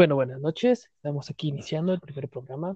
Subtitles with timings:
[0.00, 0.88] Bueno, buenas noches.
[0.96, 2.74] Estamos aquí iniciando el primer programa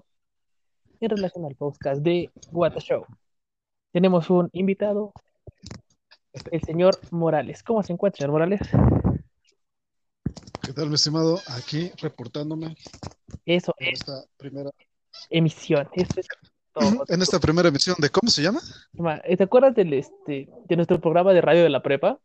[0.99, 3.03] en relación al podcast de What the Show.
[3.91, 5.11] Tenemos un invitado,
[6.51, 7.63] el señor Morales.
[7.63, 8.59] ¿Cómo se encuentra, señor Morales?
[10.61, 11.39] ¿Qué tal, mi estimado?
[11.47, 12.75] Aquí reportándome
[13.43, 14.69] Eso en es esta primera,
[15.31, 15.89] emisión.
[15.93, 16.27] Eso es
[16.73, 17.05] todo.
[17.07, 18.61] en esta primera emisión de ¿cómo se llama?
[18.93, 22.19] Ma, ¿Te acuerdas del, este, de nuestro programa de radio de la prepa?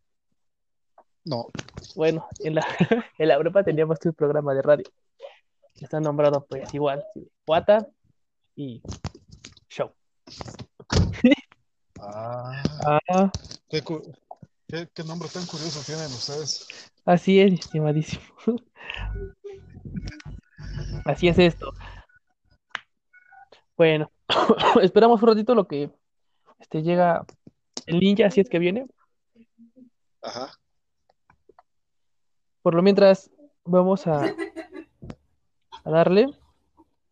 [1.25, 1.47] No,
[1.95, 2.67] Bueno, en la,
[3.19, 4.85] en la prepa teníamos un programa de radio.
[5.75, 7.05] que Está nombrado pues igual,
[7.47, 7.87] Guata
[8.57, 8.83] y
[9.69, 9.93] Show.
[12.03, 12.63] Ah,
[13.11, 13.31] Ah,
[13.69, 13.83] qué-
[14.95, 16.67] qué nombre tan curioso tienen ustedes.
[17.05, 18.23] así es, estimadísimo.
[21.05, 21.73] Así es esto.
[23.77, 24.11] Bueno,
[24.83, 25.91] esperamos un ratito lo que
[26.59, 27.27] este, llega
[27.87, 28.87] el ninja, si es que viene.
[30.23, 30.53] Ajá.
[32.63, 33.31] Por lo mientras,
[33.65, 34.23] vamos a,
[35.85, 36.29] a darle.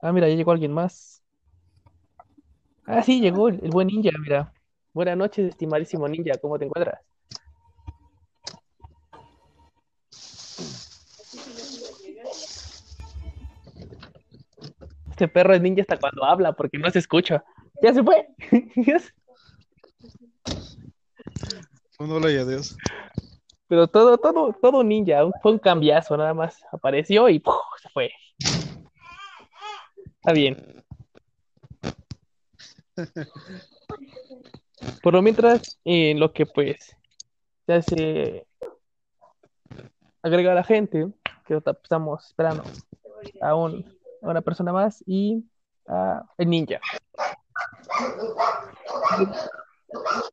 [0.00, 1.22] Ah, mira, ya llegó alguien más.
[2.84, 4.52] Ah, sí, llegó el, buen ninja, mira.
[4.92, 7.00] Buenas noches, estimadísimo ninja, ¿cómo te encuentras?
[15.10, 17.42] Este perro es ninja hasta cuando habla, porque no se escucha.
[17.82, 18.28] Ya se fue.
[21.98, 22.76] Un hola y adiós.
[23.68, 26.58] Pero todo, todo, todo ninja, fue un cambiazo, nada más.
[26.72, 27.42] Apareció y
[27.82, 28.10] se fue.
[30.16, 30.82] Está bien.
[35.02, 36.96] Por lo mientras, en lo que pues
[37.66, 38.46] se hace
[40.22, 41.06] agrega a la gente,
[41.46, 42.64] que otra- estamos esperando
[43.40, 43.84] a, un,
[44.20, 45.44] una persona más y
[45.86, 46.80] a el ninja.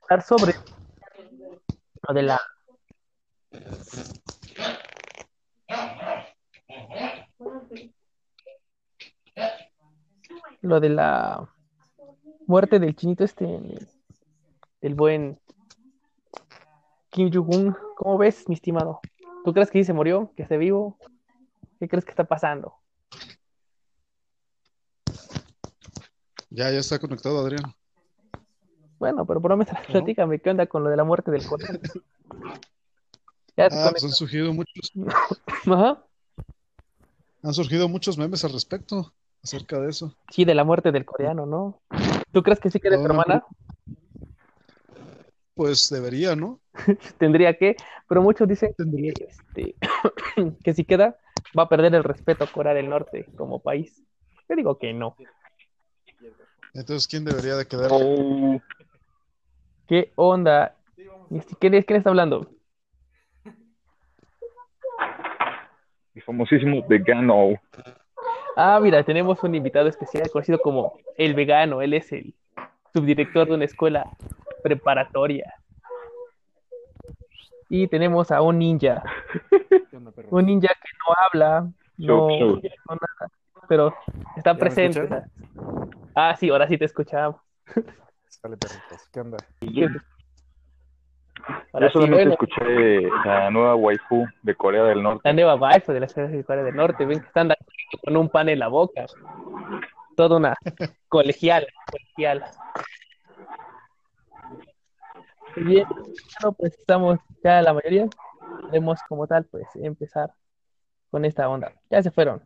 [0.04, 0.56] Hablar sobre
[2.08, 2.42] lo de la
[10.62, 11.48] lo de la
[12.48, 13.88] muerte del chinito este, el-
[14.82, 15.40] del buen
[17.10, 17.76] Kim Jong-un.
[17.96, 19.00] ¿Cómo ves, mi estimado?
[19.44, 20.32] ¿Tú crees que sí se murió?
[20.36, 20.98] ¿Que esté vivo?
[21.80, 22.76] ¿Qué crees que está pasando?
[26.50, 27.64] Ya, ya está conectado, Adrián.
[28.98, 31.80] Bueno, pero por lo menos platícame, ¿qué onda con lo de la muerte del coreano?
[33.58, 34.92] Ya Ah, pues han surgido muchos.
[35.68, 36.04] Ajá.
[37.44, 40.16] han surgido muchos memes al respecto acerca de eso.
[40.32, 41.80] Sí, de la muerte del coreano, ¿no?
[42.32, 43.46] ¿Tú crees que sí queda tu No, no, hermana?
[45.54, 46.60] Pues debería, ¿no?
[47.18, 47.78] Tendría que,
[48.10, 49.76] pero muchos dicen que, este,
[50.64, 51.18] que si queda,
[51.58, 54.04] va a perder el respeto a Corea del Norte como país.
[54.50, 55.16] Yo digo que no.
[56.74, 57.90] Entonces, ¿quién debería de quedar?
[59.88, 60.76] ¿Qué onda?
[61.60, 62.50] ¿Quién, es- quién está hablando?
[66.16, 67.54] El famosísimo vegano.
[68.56, 71.82] Ah, mira, tenemos un invitado especial conocido como el vegano.
[71.82, 72.34] Él es el
[72.94, 74.10] subdirector de una escuela
[74.64, 75.54] preparatoria.
[77.70, 79.04] Y tenemos a un ninja.
[80.30, 83.32] Un ninja que no habla, no, nada,
[83.68, 83.94] pero
[84.38, 85.08] está presente.
[86.14, 87.42] Ah, sí, ahora sí te escuchamos.
[88.30, 89.38] Sale perritos, ¿qué onda?
[91.74, 95.22] Ahora Yo sí, solamente bueno, escuché la nueva waifu de Corea del Norte.
[95.24, 97.06] la nueva wife de la ciudad de Corea del Norte.
[97.06, 97.50] Ven que están
[98.04, 99.06] con un pan en la boca.
[100.16, 100.56] Toda una
[101.10, 102.46] colegial, colegial.
[105.58, 108.08] Bien, bueno, pues estamos ya la mayoría.
[108.62, 110.34] Podemos como tal, pues empezar
[111.12, 111.74] con esta onda.
[111.90, 112.42] Ya se fueron.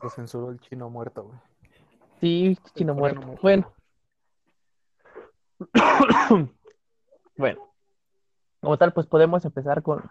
[0.00, 1.38] Lo censuró el chino muerto, güey.
[2.20, 3.20] Sí, chino muerto.
[3.42, 3.72] Bueno.
[7.36, 7.60] Bueno.
[8.60, 10.02] Como tal, pues podemos empezar con,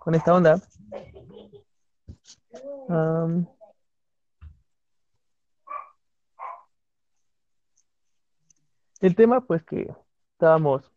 [0.00, 0.60] con esta onda.
[9.00, 9.92] El tema, pues que
[10.34, 10.90] estábamos,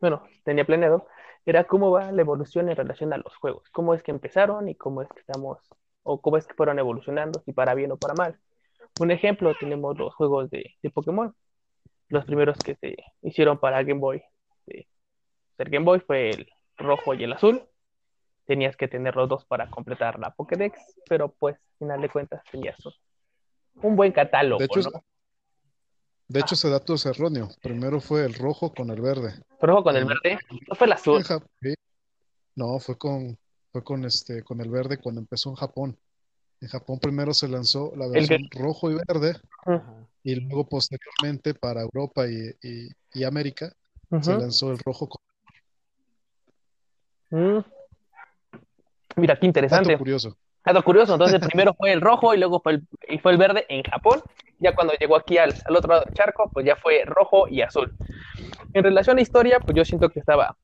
[0.00, 1.06] bueno, tenía planeado,
[1.44, 3.68] era cómo va la evolución en relación a los juegos.
[3.72, 5.58] Cómo es que empezaron y cómo es que estamos,
[6.02, 8.40] o cómo es que fueron evolucionando, si para bien o para mal.
[9.00, 11.34] Un ejemplo, tenemos los juegos de, de Pokémon.
[12.10, 14.22] Los primeros que se hicieron para Game Boy.
[14.66, 17.62] El Game Boy fue el rojo y el azul.
[18.46, 20.78] Tenías que tener los dos para completar la Pokédex,
[21.08, 22.76] pero pues, al final de cuentas, tenías
[23.76, 25.04] un buen catálogo, De hecho, ¿no?
[26.26, 27.48] de hecho, ese dato es erróneo.
[27.62, 29.34] Primero fue el rojo con el verde.
[29.60, 31.22] Rojo con el en- verde, no fue el azul.
[32.56, 33.38] No, fue con,
[33.70, 35.98] fue con este, con el verde cuando empezó en Japón.
[36.60, 39.36] En Japón primero se lanzó la versión rojo y verde,
[40.22, 43.72] y luego posteriormente para Europa y, y- y América
[44.22, 45.20] se lanzó el rojo con
[47.32, 47.60] Mm.
[49.16, 49.90] Mira, qué interesante.
[49.92, 50.36] Dato curioso.
[50.64, 53.64] Dato curioso, entonces primero fue el rojo y luego fue el, y fue el verde
[53.68, 54.20] en Japón.
[54.58, 57.62] Ya cuando llegó aquí al, al otro lado del charco, pues ya fue rojo y
[57.62, 57.94] azul.
[58.74, 60.56] En relación a la historia, pues yo siento que estaba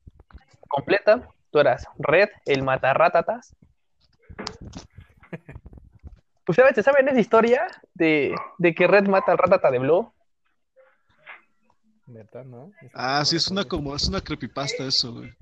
[0.67, 1.29] completa.
[1.51, 3.55] Tú eras Red, el matarratatas.
[6.47, 10.13] ¿Ustedes ¿se saben esa historia de, de que Red mata al ratata de Blue?
[12.05, 12.71] Neta, ¿no?
[12.81, 15.33] Eso Ah, sí, es una como, es una creepypasta eso, güey.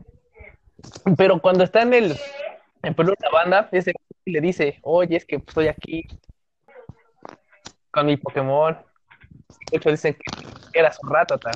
[1.16, 2.20] Pero cuando está en el
[2.82, 3.94] en Perú la banda, ese
[4.26, 6.08] le dice, oye, es que estoy aquí
[7.92, 8.76] con mi Pokémon.
[9.72, 11.52] Muchos dicen que era su ratata.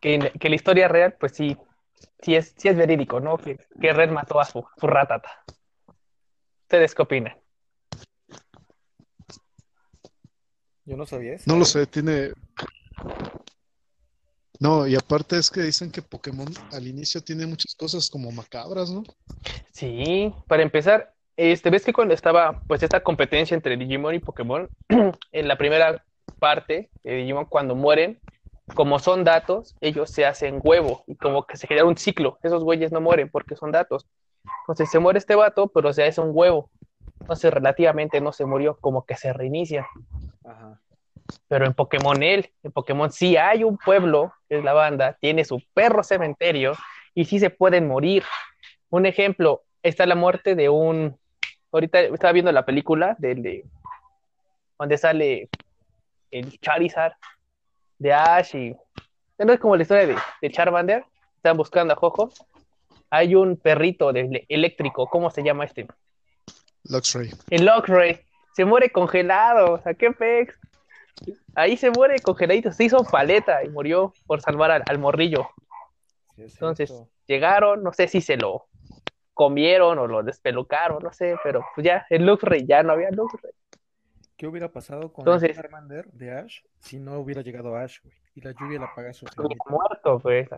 [0.00, 1.56] Que, que la historia real, pues sí,
[2.22, 3.36] sí es, sí es verídico, ¿no?
[3.36, 5.44] Que, que Red mató a su, su ratata.
[6.62, 7.36] ¿Ustedes qué opinan?
[10.84, 11.44] Yo no sabía eso.
[11.46, 12.32] No lo sé, tiene.
[14.58, 18.90] No, y aparte es que dicen que Pokémon al inicio tiene muchas cosas como macabras,
[18.90, 19.02] ¿no?
[19.72, 24.68] Sí, para empezar, este, ves que cuando estaba pues esta competencia entre Digimon y Pokémon,
[25.32, 26.04] en la primera
[26.38, 28.20] parte de Digimon, cuando mueren,
[28.74, 32.38] como son datos, ellos se hacen huevo y como que se genera un ciclo.
[32.42, 34.06] Esos güeyes no mueren porque son datos.
[34.62, 36.70] Entonces se muere este vato, pero se hace un huevo.
[37.20, 39.86] Entonces relativamente no se murió, como que se reinicia.
[40.44, 40.80] Ajá.
[41.48, 45.44] Pero en Pokémon él, en Pokémon sí hay un pueblo, que es la banda, tiene
[45.44, 46.72] su perro cementerio
[47.14, 48.24] y sí se pueden morir.
[48.90, 51.18] Un ejemplo, está la muerte de un...
[51.70, 53.64] Ahorita estaba viendo la película del de,
[54.78, 55.48] donde sale
[56.30, 57.14] el Charizard
[58.02, 58.76] de Ash y...
[59.38, 61.04] ¿No es como la historia de, de Charmander?
[61.36, 62.30] Están buscando a Jojo.
[63.10, 65.86] Hay un perrito de, eléctrico, ¿cómo se llama este?
[66.84, 67.30] Luxray.
[67.50, 68.20] El Lockray.
[68.54, 69.74] Se muere congelado.
[69.74, 70.54] O sea, qué pex.
[71.54, 72.72] Ahí se muere congeladito.
[72.72, 75.48] Se hizo paleta y murió por salvar al, al morrillo.
[76.36, 77.08] Sí, Entonces, cierto.
[77.26, 78.66] llegaron, no sé si se lo
[79.34, 83.52] comieron o lo despelucaron, no sé, pero pues ya, el Luxray ya no había Luxray.
[84.42, 88.12] ¿Qué hubiera pasado con Entonces- el Charmander de Ash si no hubiera llegado Ash, güey?
[88.34, 90.48] Y la lluvia la apaga su Hubiera muerto, pues.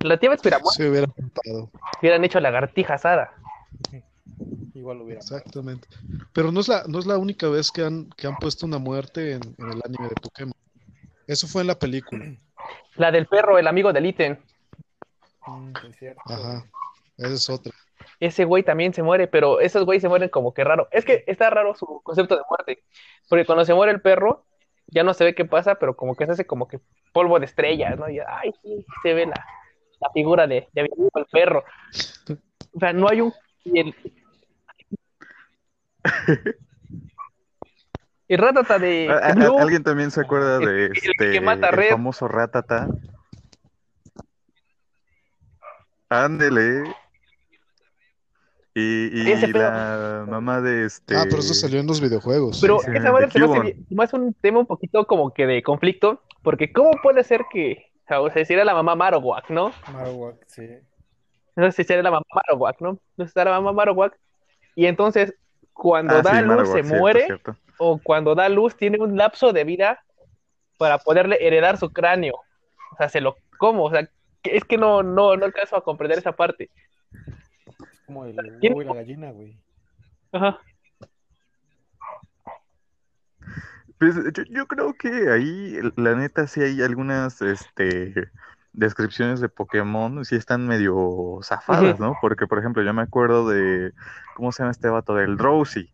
[0.00, 0.70] La tía hubiera muerto.
[0.70, 1.70] Se hubiera contado.
[2.00, 3.32] Hubieran hecho lagartija asada.
[4.74, 5.36] Igual hubiera muerto.
[5.36, 5.86] Exactamente.
[6.32, 8.78] Pero no es la, no es la única vez que han, que han puesto una
[8.78, 10.54] muerte en, en el anime de Pokémon.
[11.28, 12.34] Eso fue en la película.
[12.96, 14.38] La del perro, el amigo del ítem.
[15.46, 16.20] Mm, es cierto.
[16.26, 16.64] Ajá.
[17.16, 17.72] Esa es otra.
[18.20, 20.88] Ese güey también se muere, pero esos güeyes se mueren como que raro.
[20.90, 22.82] Es que está raro su concepto de muerte,
[23.28, 24.44] porque cuando se muere el perro,
[24.86, 26.80] ya no se ve qué pasa, pero como que se hace como que
[27.12, 28.08] polvo de estrellas, ¿no?
[28.10, 29.44] Y ay, sí, se ve la,
[30.00, 31.64] la figura de, de el perro.
[32.74, 33.32] O sea, no hay un...
[33.64, 33.94] Y el,
[38.28, 41.40] y Ratata de, ¿A- de a- Blue, ¿Alguien también se acuerda de el este que
[41.40, 41.90] mata a el Red.
[41.90, 42.88] famoso Ratata?
[46.08, 46.82] Ándele.
[48.76, 49.62] Y, y Ese pedo.
[49.70, 51.14] la mamá de este.
[51.16, 52.58] Ah, pero eso salió en los videojuegos.
[52.60, 55.62] Pero Sí, esa madre se me hace más un tema un poquito como que de
[55.62, 59.70] conflicto, porque ¿cómo puede ser que, o sea, si era la mamá Marowak, ¿no?
[59.92, 60.68] Marowak, sí.
[61.54, 62.98] No sé si era la mamá Marowak, ¿no?
[63.16, 64.18] No sé si era la mamá Marowak.
[64.74, 65.32] Y entonces,
[65.72, 67.56] cuando Ah, da sí, luz, Marowak, se cierto, muere, cierto.
[67.78, 70.00] o cuando da luz, tiene un lapso de vida
[70.78, 72.34] para poderle heredar su cráneo.
[72.92, 74.10] O sea, se lo como, o sea,
[74.42, 76.70] es que no, no, no alcanzo a comprender esa parte.
[78.06, 79.58] Como el ¿Quién- huevo y la gallina, güey.
[80.32, 80.58] Ajá.
[83.98, 88.30] Pues yo, yo creo que ahí, la neta, sí hay algunas este,
[88.72, 92.16] descripciones de Pokémon, sí están medio zafadas, ¿no?
[92.20, 93.92] Porque, por ejemplo, yo me acuerdo de,
[94.34, 95.14] ¿cómo se llama este vato?
[95.14, 95.90] Del Drowsy,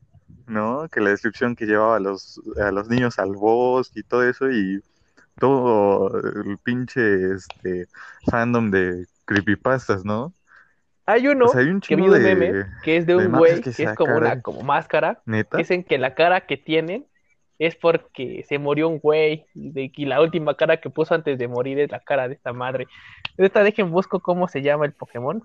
[0.47, 0.89] ¿no?
[0.89, 4.51] Que la descripción que llevaba a los, a los niños al bosque y todo eso,
[4.51, 4.83] y
[5.39, 7.87] todo el pinche este,
[8.31, 10.33] fandom de creepypastas, ¿no?
[11.13, 12.21] Hay uno O sea, hay un que vi un de...
[12.21, 15.23] meme que es de un güey que que es como una como máscara.
[15.27, 15.59] ¿Neta?
[15.59, 17.07] Dicen que la cara que tienen
[17.59, 21.39] es porque se murió un güey y, de- y la última cara que puso antes
[21.39, 22.87] de morir es la cara de esta madre.
[23.37, 25.43] Esta dejen busco cómo se llama el Pokémon.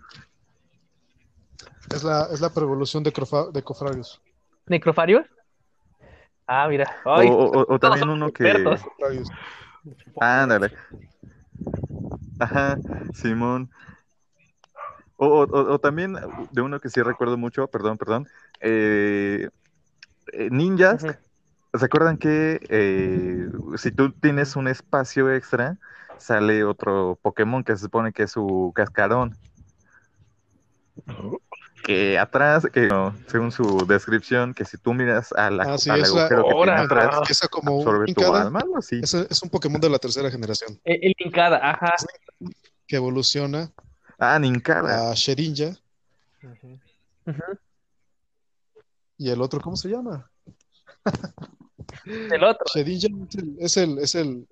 [1.94, 4.22] Es la, es la prevolución de, Crofa- de Cofrarius.
[4.68, 5.26] ¿Necrofarius?
[6.48, 6.86] Ah, mira.
[7.04, 8.48] O, Ay, o- o- también uno que...
[8.50, 8.82] expertos.
[10.20, 10.72] Ándale.
[12.40, 12.80] Ajá,
[13.14, 13.70] Simón.
[15.18, 16.16] O, o- o- o también
[16.52, 18.28] de uno que sí recuerdo mucho, perdón, perdón.
[18.60, 19.50] eh,
[20.34, 21.06] eh, ninjas.
[21.78, 25.78] ¿se acuerdan que eh, si tú tienes un espacio extra,
[26.18, 29.36] sale otro Pokémon que se supone que es su cascarón?
[31.84, 35.90] Que atrás, que no, según su descripción, que si tú miras a la, Ah, sí,
[35.90, 37.18] al es la- agujero que tiene Ahora, atrás, ah.
[37.20, 38.42] Empieza como un absorbe tu Pincada.
[38.42, 40.80] alma, es un Pokémon de la tercera generación.
[40.84, 41.94] El, el Linkada, ajá.
[42.88, 43.72] que evoluciona
[44.18, 45.12] Ah, Ninkara.
[45.12, 45.72] a Sherinja.
[46.44, 46.80] Ujú.
[47.28, 47.60] Ujú.
[49.18, 50.30] Y el otro, ¿cómo se llama?
[52.06, 52.66] El otro.
[52.74, 54.48] Sherinja es el, es el, es el-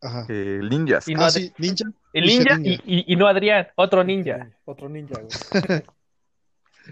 [0.00, 0.26] ajá.
[0.28, 1.06] eh, ninjas.
[1.08, 1.84] Y no Ah, sí, Ninja.
[2.12, 4.50] El ninja y, y- y no Adrián, otro ninja.
[4.64, 5.82] Otro ninja, güey.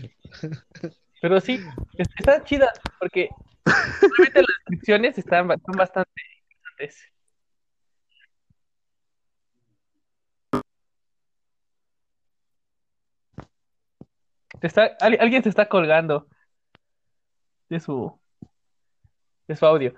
[1.20, 1.60] Pero sí,
[1.98, 3.28] es- está chida porque
[3.66, 6.10] realmente las descripciones están, son bastante
[6.78, 7.12] interesantes.
[14.60, 16.26] Te está, al- alguien se está colgando
[17.68, 18.18] de su,
[19.48, 19.94] de su audio.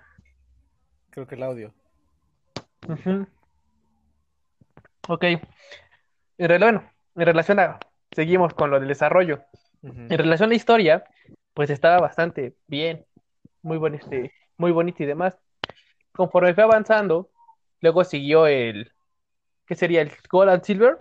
[1.11, 1.75] Creo que el audio.
[2.89, 3.27] Ujú.
[5.09, 5.25] Ok.
[5.25, 7.79] En rela- bueno, en relación a,
[8.13, 9.43] seguimos con lo del desarrollo.
[9.83, 11.05] En relación a la historia,
[11.55, 13.05] pues estaba bastante bien,
[13.63, 15.37] muy buen, este, muy bonito y demás.
[16.13, 17.31] Conforme fue avanzando,
[17.81, 18.93] luego siguió el,
[19.67, 20.03] ¿qué sería?
[20.03, 20.97] El Gold and Silver.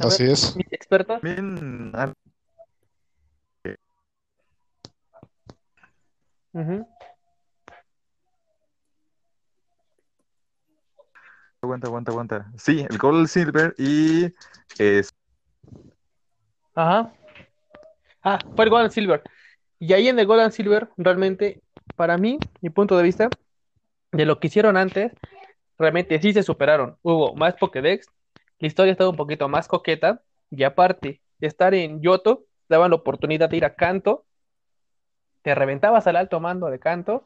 [0.00, 0.56] A Así ver, es.
[0.70, 1.20] expertos.
[6.52, 6.86] Ujú.
[11.60, 12.52] aguanta, aguanta, aguanta.
[12.56, 14.32] Sí, el Gold Silver y
[14.78, 15.10] es
[16.74, 17.12] Ajá.
[18.22, 19.22] Ah, fue el Gold and Silver.
[19.80, 21.60] Y ahí en el Gold and Silver, realmente,
[21.96, 23.28] para mí, mi punto de vista,
[24.12, 25.12] de lo que hicieron antes,
[25.76, 26.96] realmente sí se superaron.
[27.02, 28.06] Hubo más Pokédex,
[28.58, 32.96] la historia estaba un poquito más coqueta, y aparte de estar en Yoto, daban la
[32.96, 34.24] oportunidad de ir a Kanto,
[35.42, 37.24] te reventabas al alto mando de Kanto,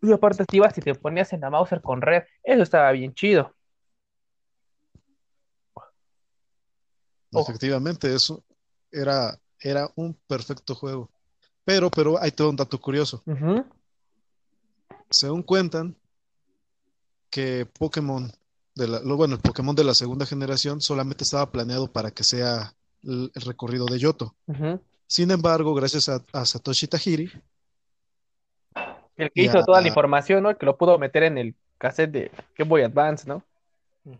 [0.00, 2.22] y aparte te ibas y te ponías en la Mauser con red.
[2.42, 3.54] Eso estaba bien chido.
[7.32, 7.42] Oh.
[7.42, 8.44] Efectivamente, eso
[8.90, 11.10] era, era un perfecto juego.
[11.64, 13.22] Pero, pero hay todo un dato curioso.
[15.10, 15.96] Según cuentan,
[17.30, 18.32] que Pokémon
[18.78, 22.24] de la, lo- bueno, el Pokémon de la segunda generación solamente estaba planeado para que
[22.24, 24.34] sea el, el recorrido de Yoto.
[25.06, 27.30] Sin embargo, gracias a, a Satoshi Tajiri,
[29.16, 30.50] El que hizo toda la información, ¿no?
[30.50, 33.42] El que lo pudo meter en el cassette de Game Boy Advance, ¿no?
[34.04, 34.16] No,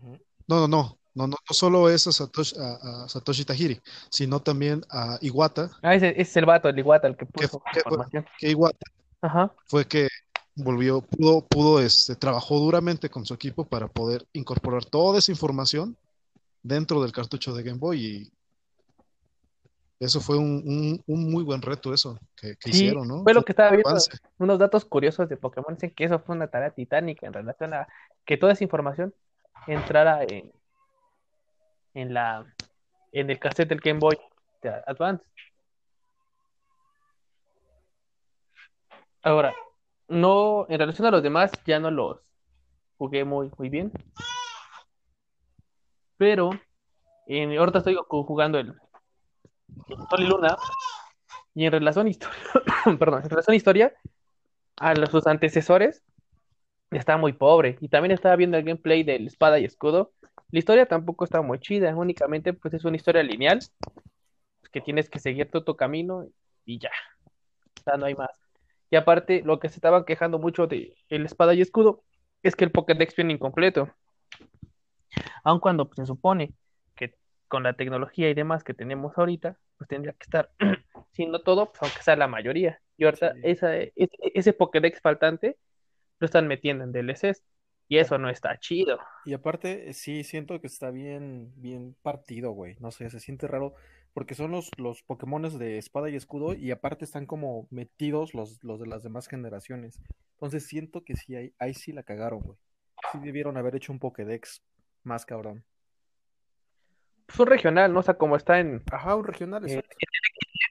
[0.47, 4.81] no, no, no, no, no solo es a Satoshi, a- a Satoshi Tajiri, sino también
[4.89, 7.79] a Iwata, Ah, ese, ese es el vato, el Iguata, el que ¿Qué- puso qué-
[7.79, 8.25] información.
[8.37, 8.85] que Iwata
[9.21, 9.53] Ajá.
[9.67, 10.07] fue que
[10.63, 15.95] volvió, pudo, pudo, este, trabajó duramente con su equipo para poder incorporar toda esa información
[16.61, 18.31] dentro del cartucho de Game Boy y
[19.99, 23.23] eso fue un, un- un muy buen reto eso que, que Sí, hicieron, ¿no?
[23.23, 23.95] fue lo que estaba viendo,
[24.37, 27.87] unos datos curiosos de Pokémon, dicen que eso fue una tarea titánica en relación a
[28.25, 29.13] que toda esa información
[29.67, 30.51] entrara en,
[31.93, 32.45] en la,
[33.11, 34.17] en el cassette del Game Boy
[34.87, 35.23] Advance.
[39.21, 39.53] Ahora,
[40.09, 42.19] no, en relación a los demás, ya no los
[42.97, 43.91] jugué muy, muy bien.
[46.17, 46.49] Pero
[47.27, 48.69] en, ahorita estoy ju- jugando el,
[49.89, 50.57] el Sol y Luna.
[51.55, 52.39] Y en relación a historia,
[52.99, 53.93] perdón, en relación historia,
[54.77, 56.03] a los, sus antecesores,
[56.91, 57.77] está muy pobre.
[57.81, 60.13] Y también estaba viendo el gameplay del Espada y Escudo.
[60.51, 63.59] La historia tampoco está muy chida, únicamente pues es una historia lineal,
[64.71, 66.25] que tienes que seguir todo tu camino
[66.65, 66.91] y ya.
[67.79, 68.38] O sea, no hay más.
[68.89, 72.03] Y aparte, lo que se estaban quejando mucho de el Espada y Escudo
[72.43, 73.89] es que el Pokédex viene incompleto.
[75.43, 76.53] Aun cuando pues, se supone
[76.95, 77.15] que
[77.47, 80.51] con la tecnología y demás que tenemos ahorita, pues tendría que estar
[81.11, 82.81] siendo todo, pues, aunque sea la mayoría.
[82.97, 83.39] Y ahorita Sí.
[83.43, 85.57] esa, ese, ese Pokédex faltante
[86.19, 87.43] lo están metiendo en DLCs.
[87.87, 88.99] Y eso no está chido.
[89.25, 92.75] Y aparte, sí, siento que está bien, bien partido, güey.
[92.79, 93.73] No sé, se siente raro.
[94.13, 96.53] Porque son los, los Pokémones de espada y escudo.
[96.53, 100.01] Y aparte están como metidos los, los de las demás generaciones.
[100.33, 102.57] Entonces siento que sí, ahí, ahí sí la cagaron, güey.
[103.11, 104.61] Sí debieron haber hecho un Pokédex
[105.03, 105.63] más cabrón.
[107.25, 107.99] Pues un regional, ¿no?
[107.99, 108.81] O sea, como está en.
[108.91, 109.95] Ajá, un regional, eh, exacto.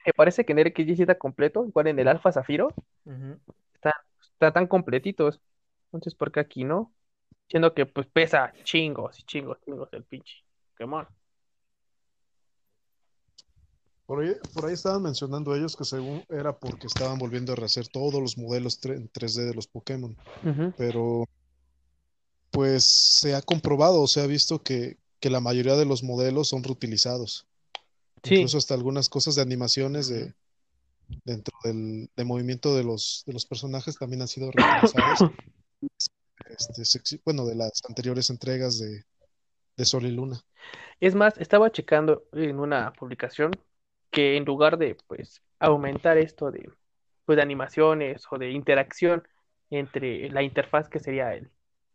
[0.05, 2.73] me parece que en sí está completo, igual en el Alfa Zafiro,
[3.05, 3.39] Ujú.
[3.73, 5.39] está tan completitos.
[5.85, 6.93] Entonces, ¿por qué aquí no?
[7.47, 11.07] Siendo que pues pesa chingos y chingos, chingos el pinche Pokémon.
[14.09, 17.87] Por ahí, por ahí estaban mencionando ellos que según era porque estaban volviendo a rehacer
[17.89, 20.17] todos los modelos en 3D de los Pokémon,
[20.75, 21.29] pero
[22.49, 22.85] pues
[23.19, 27.45] se ha comprobado, se ha visto que, que la mayoría de los modelos son reutilizados.
[28.23, 28.37] Sí.
[28.37, 30.33] Incluso hasta algunas cosas de animaciones de
[31.23, 35.19] dentro del de movimiento de los de los personajes también han sido reutilizados.
[36.77, 39.03] Este, bueno, de las anteriores entregas de,
[39.77, 40.43] de Sol y Luna.
[40.99, 43.51] Es más, estaba checando en una publicación
[44.11, 46.71] que en lugar de pues aumentar esto de
[47.25, 49.23] pues de animaciones o de interacción
[49.69, 51.51] entre la interfaz que sería el,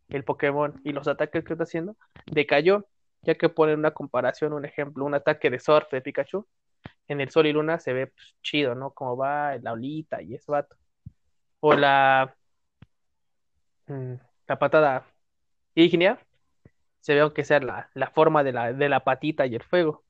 [0.09, 2.87] el Pokémon y los ataques que está haciendo, decayó,
[3.23, 6.47] ya que ponen una comparación, un ejemplo, un ataque de surf de Pikachu,
[7.09, 8.93] en el Sol y Luna se ve pues, chido, ¿no?
[8.93, 10.77] Como va la olita y ese vato.
[11.61, 12.37] O la,
[13.87, 14.15] mm,
[14.49, 15.07] la patada
[15.75, 16.21] ígnea,
[17.01, 20.04] se ve aunque sea la, la forma de la, de la patita y el fuego.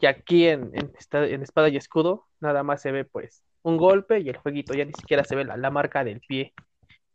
[0.00, 4.28] Y aquí en, en, espada y escudo, nada más se ve pues un golpe y
[4.28, 6.54] el fueguito, ya ni siquiera se ve la, la marca del pie.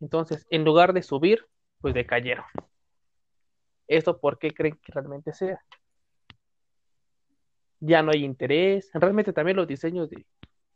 [0.02, 1.48] Entonces, en lugar de subir,
[1.80, 2.46] pues decayeron.
[3.88, 5.60] ¿Esto por qué creen que realmente sea?
[7.80, 8.90] Ya no hay interés.
[8.94, 10.26] Realmente también los diseños de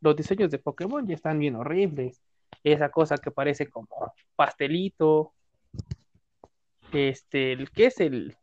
[0.01, 2.21] los diseños de Pokémon ya están bien horribles.
[2.63, 5.33] Esa cosa que parece como pastelito.
[6.91, 8.37] Este, ¿qué es el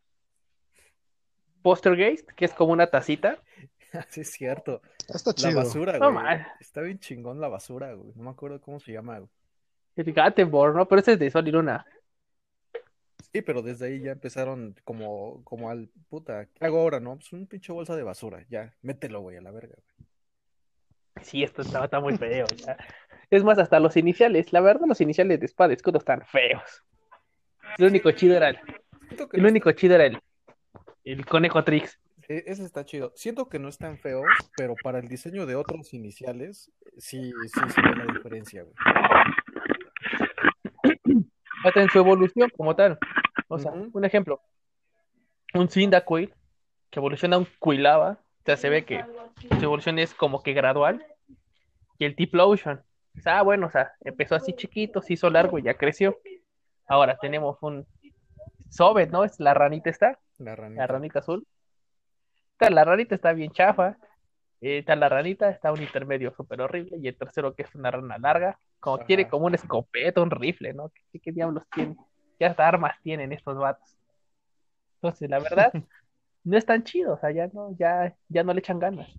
[1.61, 2.29] Postergeist?
[2.31, 3.41] Que es como una tacita.
[4.09, 4.81] Sí, es cierto.
[5.07, 5.55] Está La chido.
[5.63, 6.23] basura, No, güey.
[6.23, 6.47] man.
[6.59, 8.11] Está bien chingón la basura, güey.
[8.15, 9.29] No me acuerdo cómo se llama, güey.
[9.95, 10.87] El Gattenborg, ¿no?
[10.87, 11.85] Pero ese es de Sol y Luna.
[13.31, 16.45] Sí, pero desde ahí ya empezaron como, como al puta.
[16.47, 17.15] ¿Qué hago ahora, no?
[17.15, 18.45] Pues un pinche bolsa de basura.
[18.49, 20.07] Ya, mételo, güey, a la verga, güey.
[21.25, 22.45] Sí, esto está, está muy feo.
[22.57, 22.77] ya.
[23.29, 24.51] Es más, hasta los iniciales.
[24.53, 26.83] La verdad, los iniciales de Espada y Escudo están feos.
[27.77, 28.59] El único chido era el,
[29.33, 30.19] el único chido era el,
[31.03, 31.99] el conejo Trix.
[32.27, 33.11] E- Ese está chido.
[33.15, 34.23] Siento que no es tan feo,
[34.57, 38.73] pero para el diseño de otros iniciales, sí, sí se ve la diferencia, güey.
[41.63, 42.97] Hasta en su evolución como tal.
[43.47, 44.41] O sea, un ejemplo.
[45.53, 46.33] Un Cyndaquil
[46.89, 48.11] que evoluciona a un Quilava.
[48.11, 49.03] O sea, se ve que
[49.57, 51.05] su evolución es como que gradual.
[51.97, 52.83] Y el Tiplosion.
[53.17, 56.19] O sea, ah, bueno, o sea, empezó así chiquito, se hizo largo y ya creció.
[56.87, 57.87] Ahora tenemos un
[58.69, 59.23] Sobet, ¿no?
[59.23, 60.19] Es la ranita esta.
[60.75, 61.47] La ranita azul.
[62.59, 63.97] Esta, la ranita está bien chafa.
[64.61, 66.97] Eh, Está la ranita, está un intermedio súper horrible.
[66.97, 68.57] Y el tercero que es una rana larga.
[68.79, 69.05] Como Ajá.
[69.05, 70.91] quiere como un escopeta, un rifle, ¿no?
[71.11, 71.97] ¿Qué, qué diablos tiene?
[72.39, 73.97] ¿Qué hasta armas tienen estos vatos?
[74.95, 75.71] Entonces, la verdad,
[76.43, 77.13] no es tan chido.
[77.15, 79.09] O sea, ya no, ya, ya no le echan ganas.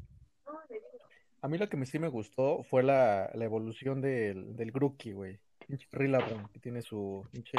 [1.43, 5.39] A mí lo que sí me gustó fue la, la evolución del, del Grookey, güey.
[5.67, 7.59] Pinche Rillaboom, que tiene su pinche.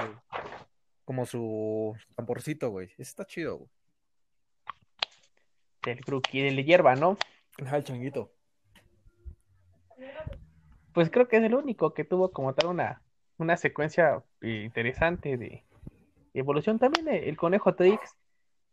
[1.06, 2.90] Como su tamborcito, güey.
[2.98, 3.70] Está chido, güey.
[5.88, 7.18] Del Grookey, del de hierba, ¿no?
[7.64, 8.30] Ajá, el changuito.
[10.94, 13.02] Pues creo que es el único que tuvo como tal una,
[13.38, 15.64] una secuencia eh, interesante de
[16.34, 16.78] evolución.
[16.78, 18.18] También el, el conejo Trix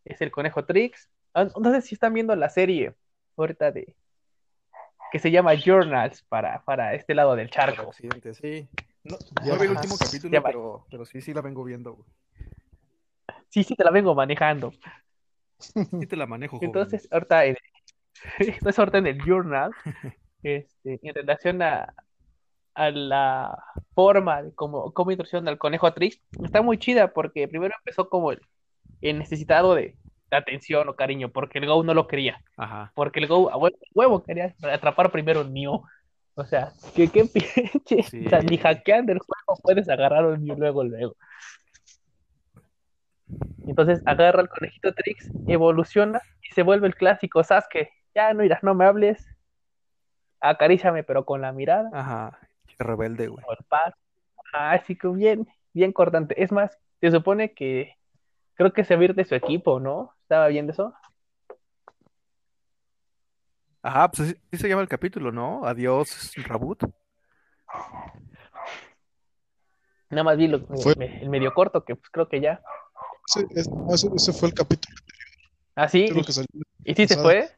[0.05, 1.09] es el conejo Trix.
[1.35, 2.95] Ah, No sé si están viendo la serie
[3.37, 3.95] ahorita de
[5.13, 7.93] que se llama Journals para, para este lado del charco.
[7.93, 8.69] sí.
[9.05, 12.09] No, vi el último capítulo, pero, pero sí, sí la vengo viendo, güey.
[13.51, 14.73] Sí, sí, te la vengo manejando.
[16.01, 16.69] Sí te la manejo, joven.
[16.69, 17.57] Entonces, ahorita en,
[18.39, 19.71] entonces, ahorita en el Journal,
[20.43, 21.95] este, en relación a,
[22.75, 23.57] a la
[23.95, 28.41] forma de cómo, cómo al conejo Trix, está muy chida porque primero empezó como el,
[29.01, 29.97] el necesitado de,
[30.31, 32.93] de atención o cariño, porque el Go no lo quería, Ajá.
[32.95, 35.83] porque el Go a hue- huevo quería atrapar primero un Mew.
[36.37, 38.27] O sea, que qué pinche, Sí.
[38.27, 41.17] o sea, ni hackeando el juego puedes agarrar un Mew luego, luego.
[43.67, 47.91] Entonces agarra al conejito Trix, evoluciona y se vuelve el clásico Sasuke.
[48.15, 49.27] Ya no irás, no me hables,
[50.41, 52.39] acaríciame pero con la mirada Ajá.
[52.67, 53.45] Qué rebelde, güey.
[53.47, 53.95] el.
[54.53, 56.41] Así que bien, bien cortante.
[56.43, 57.97] Es más, se supone que
[58.55, 60.13] creo que se va a ir de su equipo, ¿no?
[60.23, 60.95] ¿Estaba viendo eso?
[63.83, 65.65] Ajá, pues así, así se llama el capítulo, ¿no?
[65.67, 66.83] Adiós, Rabut.
[70.11, 72.63] Nada más vi lo- Fue- me- el medio corto, que pues creo que ya.
[73.27, 74.97] Ese, es- no, ese- ese fue el capítulo
[75.77, 76.49] Ah, sí, creo y, que salió.
[76.85, 77.51] y sí se fue.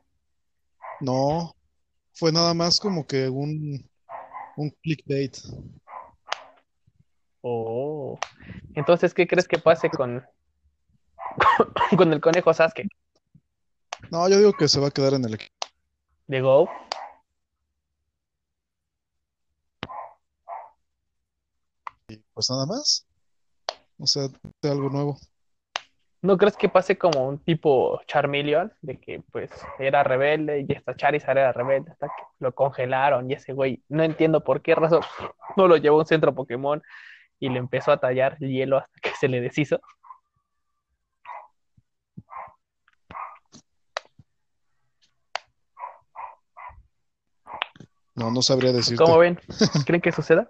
[1.01, 1.55] No,
[2.15, 3.89] fue nada más como que un,
[4.57, 5.37] un clickbait.
[7.43, 8.19] Oh.
[8.75, 10.25] Entonces, ¿qué crees que pase con,
[11.97, 12.89] con el conejo Sasuke
[14.11, 15.53] No, yo digo que se va a quedar en el equipo.
[16.27, 16.69] de Go?
[22.35, 23.07] Pues nada más.
[23.99, 24.29] O sea,
[24.63, 25.19] de algo nuevo.
[26.23, 28.73] ¿No crees que pase como un tipo Charmeleon?
[28.81, 33.35] De que pues era rebelde y esta Charizard era rebelde hasta que lo congelaron y
[33.35, 35.03] ese güey, no entiendo por qué razón,
[35.57, 36.83] no lo llevó a un centro Pokémon
[37.39, 39.81] y le empezó a tallar hielo hasta que se le deshizo.
[48.15, 49.05] No, no sabría decirte.
[49.05, 49.39] ¿Cómo ven?
[49.85, 50.49] ¿Creen que suceda?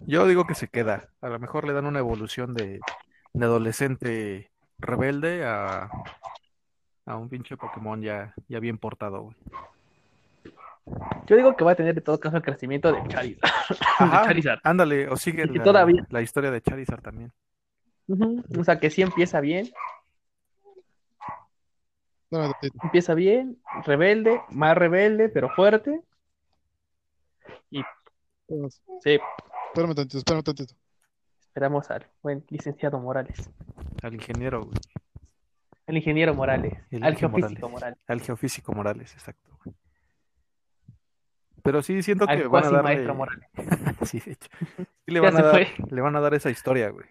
[0.00, 1.08] Yo digo que se queda.
[1.22, 2.80] A lo mejor le dan una evolución de,
[3.34, 5.88] de adolescente rebelde a,
[7.06, 9.36] a un pinche Pokémon ya, ya bien portado, güey.
[11.26, 13.50] Yo digo que va a tener de todo caso el crecimiento de Charizard.
[13.70, 14.60] De Ajá, Charizard.
[14.64, 17.32] ándale, o sigue la, todavía- la historia de Charizard también.
[18.58, 19.70] O sea, que sí empieza bien,
[22.82, 26.02] empieza bien, rebelde, más rebelde, pero fuerte.
[27.70, 27.80] Y
[28.48, 29.18] Espérame, sí,
[29.68, 30.74] espérame tantito, espérame tantito.
[31.52, 33.50] Esperamos al buen licenciado Morales,
[34.02, 34.78] Al ingeniero, güey.
[35.86, 37.70] al ingeniero Morales, El al geofísico Morales.
[37.70, 39.58] Morales, Al geofísico Morales, exacto.
[39.62, 39.76] güey.
[41.62, 42.82] Pero sí siento que van a darle.
[42.82, 43.46] maestro Morales.
[44.06, 44.48] Sí, de hecho.
[45.04, 47.04] Sí le van a dar, le van a dar esa historia, güey.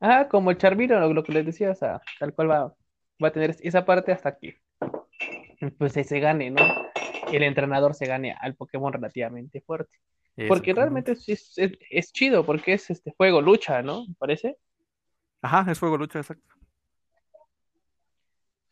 [0.00, 2.74] Ah, como el Charmino, lo, lo que les decía, o sea, tal cual va,
[3.22, 4.60] va a tener esa parte hasta que
[5.78, 6.60] pues se gane, ¿no?
[7.32, 9.98] El entrenador se gane al Pokémon relativamente fuerte.
[10.48, 14.06] Porque realmente es, es, es- es chido, porque es este juego, lucha, ¿no?
[14.06, 14.56] ¿Me parece?
[15.42, 16.54] Ajá, es fuego lucha, exacto.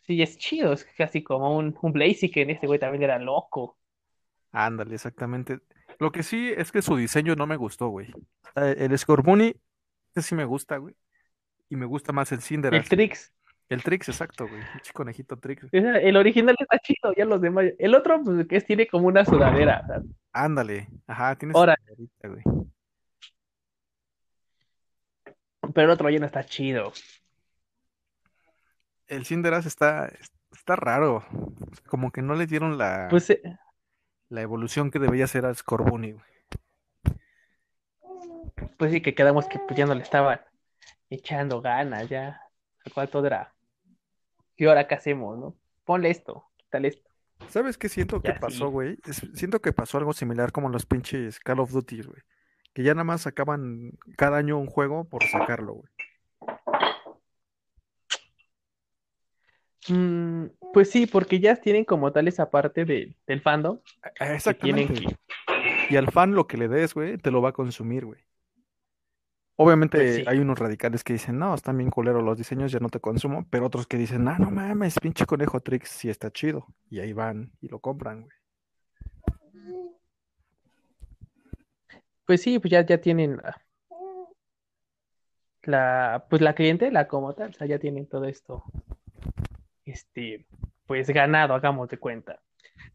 [0.07, 3.77] Sí, es chido, es casi como un, un Blaziken, este güey también era loco.
[4.53, 5.59] Ándale, exactamente.
[5.99, 8.09] Lo que sí es que su diseño no me gustó, güey.
[8.57, 9.55] Eh, El Scorbunny,
[10.15, 10.95] ese sí me gusta, güey.
[11.69, 12.89] Y me gusta más el El Cinderace.
[12.89, 13.35] Trix,
[13.69, 14.61] El Trix, exacto, güey.
[14.63, 15.67] El conejito Trix.
[15.73, 17.67] el original está chido, ya los demás.
[17.79, 19.85] El otro, pues, que es, tiene como una sudadera.
[19.87, 20.89] sea, Ándale.
[21.07, 21.77] Ajá, tienes Ahora.
[22.23, 22.43] güey.
[25.75, 26.93] pero el otro ya no está chido.
[29.07, 30.11] El Cinderace está,
[30.53, 31.25] está raro.
[31.87, 33.43] Como que no le dieron la, Pues eh,
[34.29, 36.25] la evolución que debería ser al Scorbunny, güey.
[38.77, 40.41] pues sí que quedamos que pues, ya no le estaban
[41.11, 42.41] echando ganas, ya.
[42.85, 43.55] Al cual todo era.
[44.57, 45.57] ¿Qué ahora qué hacemos, no?
[45.85, 47.08] Ponle esto, quítale esto.
[47.49, 48.99] ¿Sabes qué siento que Ya, pasó, güey?
[49.35, 52.21] Siento que pasó algo similar como los pinches Call of Duty, güey.
[52.75, 55.93] Que ya nada más sacaban cada año un juego por sacarlo, güey.
[59.89, 64.35] Mm, pues sí, porque ya tienen como tal esa parte de- del fandom que tienen
[64.35, 64.95] Exactamente.
[64.95, 65.17] que.
[65.91, 68.21] Y al fan lo que le des, güey, te lo va a consumir, güey.
[69.61, 70.25] Obviamente Pues sí.
[70.25, 73.45] hay unos radicales que dicen, no, están bien culeros los diseños, ya no te consumo,
[73.51, 76.69] pero otros que dicen, ah, no mames, pinche conejo Trix, sí está chido.
[76.89, 78.37] Y ahí van y lo compran, güey.
[82.25, 83.61] Pues sí, pues ya, ya tienen la,
[85.63, 88.63] la, pues la clientela como tal, o sea, ya tienen todo esto,
[89.85, 90.47] este,
[90.87, 92.41] pues ganado, hagamos de cuenta.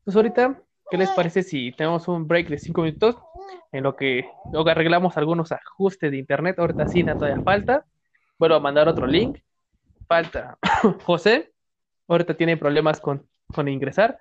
[0.05, 0.61] Pues ahorita,
[0.93, 3.15] ¿qué les parece si tenemos un break de cinco minutos
[3.71, 4.25] en lo que
[4.67, 6.59] arreglamos algunos ajustes de internet?
[6.59, 7.83] Ahorita sí, nada todavía falta.
[8.37, 9.39] Vuelvo a mandar otro link.
[10.07, 10.59] Falta
[11.03, 11.51] José.
[12.07, 14.19] Ahorita tiene problemas con, con ingresar.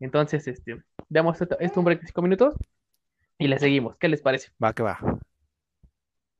[0.00, 2.54] Entonces, este, damos esto, esto un break de cinco minutos
[3.36, 3.98] y le seguimos.
[3.98, 4.50] ¿Qué les parece?
[4.62, 4.98] Va que va.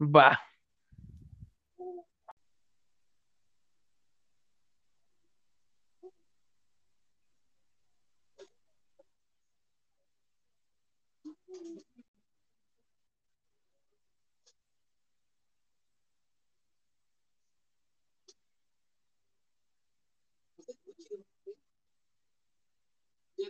[0.01, 0.41] Va.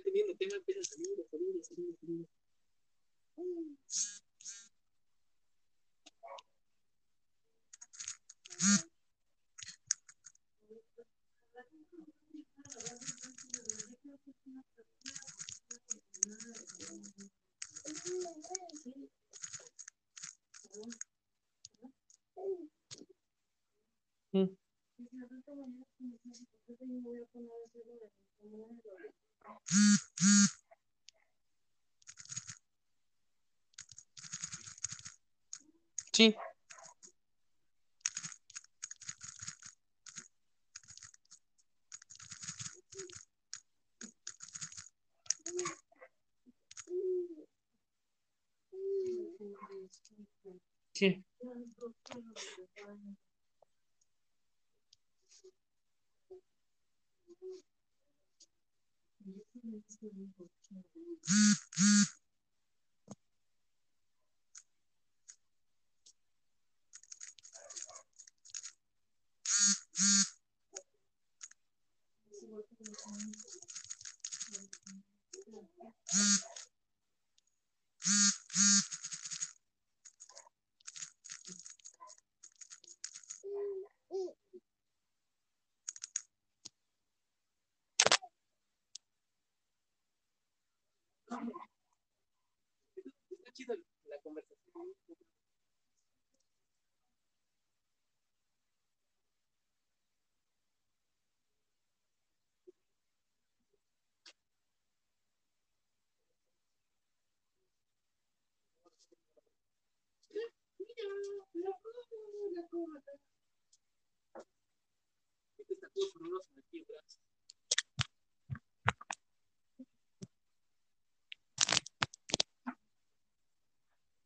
[0.04, 2.28] Teniendo tema empieza a salir, a salir, a salir, a salir.
[24.34, 24.56] Mm.
[36.12, 36.34] Sí.
[50.94, 51.24] Sí.
[59.66, 59.80] Está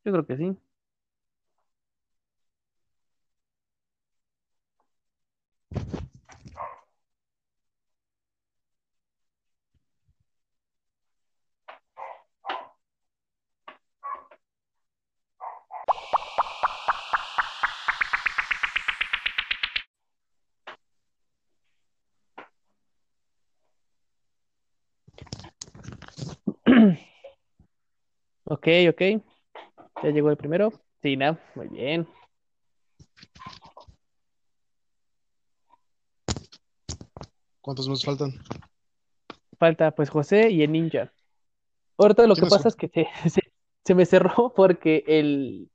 [0.05, 0.68] Yo creo que sí.
[28.51, 29.03] Ok, ok.
[30.03, 30.73] Ya llegó el primero.
[31.03, 32.09] Sí, no, muy bien.
[37.61, 38.33] ¿Cuántos nos faltan?
[39.59, 41.13] Falta pues José y el ninja.
[41.99, 43.53] Ahorita lo que ¿Quiénes pasa es que se, se-
[43.85, 45.71] se me cerró porque el,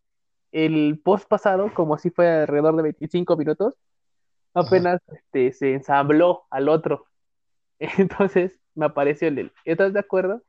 [0.51, 3.75] el post pasado, como si fue alrededor de 25 minutos,
[4.53, 7.05] apenas este, se ensambló al otro.
[7.79, 10.41] Entonces me apareció el del, ¿estás de acuerdo?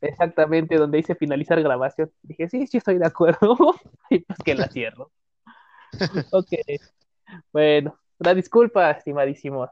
[0.00, 2.10] Exactamente donde dice finalizar grabación.
[2.22, 3.56] Dije, sí, sí estoy de acuerdo.
[4.10, 5.10] Y pues que la cierro.
[6.32, 6.48] Ok.
[7.52, 9.70] Bueno, una disculpa, estimadísimos.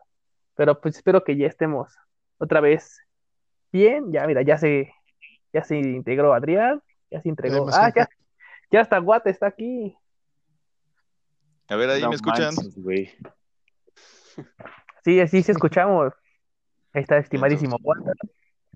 [0.54, 1.92] Pero pues espero que ya estemos
[2.38, 2.98] otra vez
[3.72, 4.12] bien.
[4.12, 4.92] Ya, mira, ya se,
[5.52, 7.66] ya se integró Adrián, ya se integró.
[7.72, 8.08] Ah, ya,
[8.70, 9.96] ya está Guate, está aquí.
[11.68, 12.54] A ver, ahí No me escuchan.
[12.54, 12.74] manches.
[15.04, 16.12] Sí, sí, sí escuchamos.
[16.92, 18.10] Ahí está, estimadísimo Guate,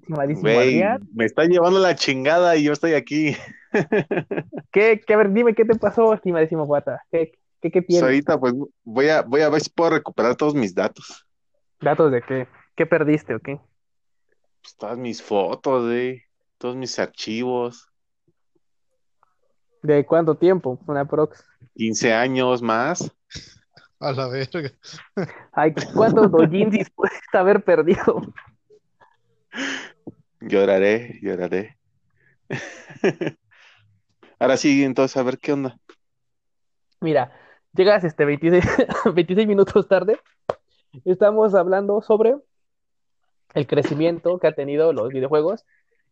[0.02, 1.08] estimadísimo Adrián.
[1.14, 3.36] me están llevando la chingada y yo estoy aquí.
[4.70, 7.02] ¿Qué, qué, a ver, dime qué te pasó, estimadísimo Guata?
[7.10, 8.02] ¿Qué, qué, qué Pues tienes?
[8.02, 11.26] ahorita pues voy a, voy a ver si puedo recuperar todos mis datos.
[11.80, 12.48] ¿Datos de qué?
[12.76, 13.58] ¿Qué perdiste o qué?
[14.62, 15.90] Pues todas mis fotos.
[16.58, 17.88] Todos mis archivos.
[19.82, 20.78] ¿De cuánto tiempo?
[20.86, 21.44] Una prox.
[21.74, 23.10] 15 años más.
[23.98, 24.70] A la verga.
[25.52, 28.22] Ay, ¿cuántos doujinsis puedes haber perdido?
[30.42, 31.78] Lloraré, lloraré.
[34.38, 35.78] Ahora sí, entonces a ver qué onda.
[37.00, 37.32] Mira,
[37.72, 38.64] llegas este 26,
[39.14, 40.18] 26 minutos tarde.
[41.04, 42.34] Estamos hablando sobre
[43.54, 45.64] el crecimiento que ha tenido los videojuegos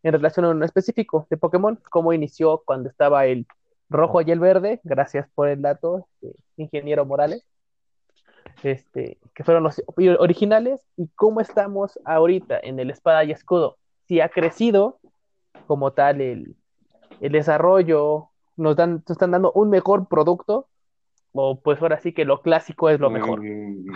[0.02, 3.46] en relación a uno específico de Pokémon, cómo inició cuando estaba el
[3.88, 7.44] rojo y el verde, gracias por el dato, este, ingeniero Morales,
[8.62, 13.79] este, que fueron los originales, y cómo estamos ahorita en el espada y escudo.
[14.10, 14.98] Si ha crecido
[15.68, 16.56] como tal el,
[17.20, 20.66] el desarrollo, nos, dan, nos están dando un mejor producto,
[21.30, 23.40] o pues ahora sí que lo clásico es lo mejor.
[23.40, 23.92] Mm.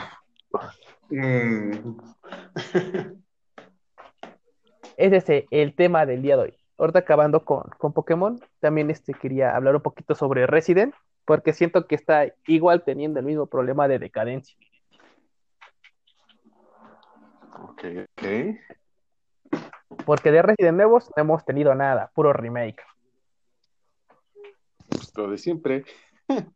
[1.11, 1.97] Mm.
[4.97, 6.55] Ese es el tema del día de hoy.
[6.79, 11.89] Ahorita acabando con, con Pokémon, también este, quería hablar un poquito sobre Resident, porque siento
[11.89, 14.57] que está igual teniendo el mismo problema de decadencia.
[17.65, 17.83] Ok,
[18.17, 18.25] ok.
[20.05, 22.83] Porque de Resident nuevos no hemos tenido nada, puro remake.
[25.17, 25.85] Lo de siempre.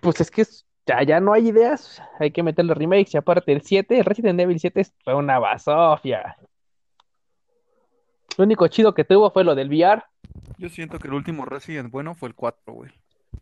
[0.00, 0.44] Pues es que
[0.86, 3.14] ya, ya no hay ideas, hay que meterle remakes.
[3.14, 6.36] Y aparte, el 7, el Resident Evil 7 fue una basofia.
[8.38, 10.04] Lo único chido que tuvo fue lo del VR.
[10.56, 12.92] Yo siento que el último Resident bueno fue el 4, güey.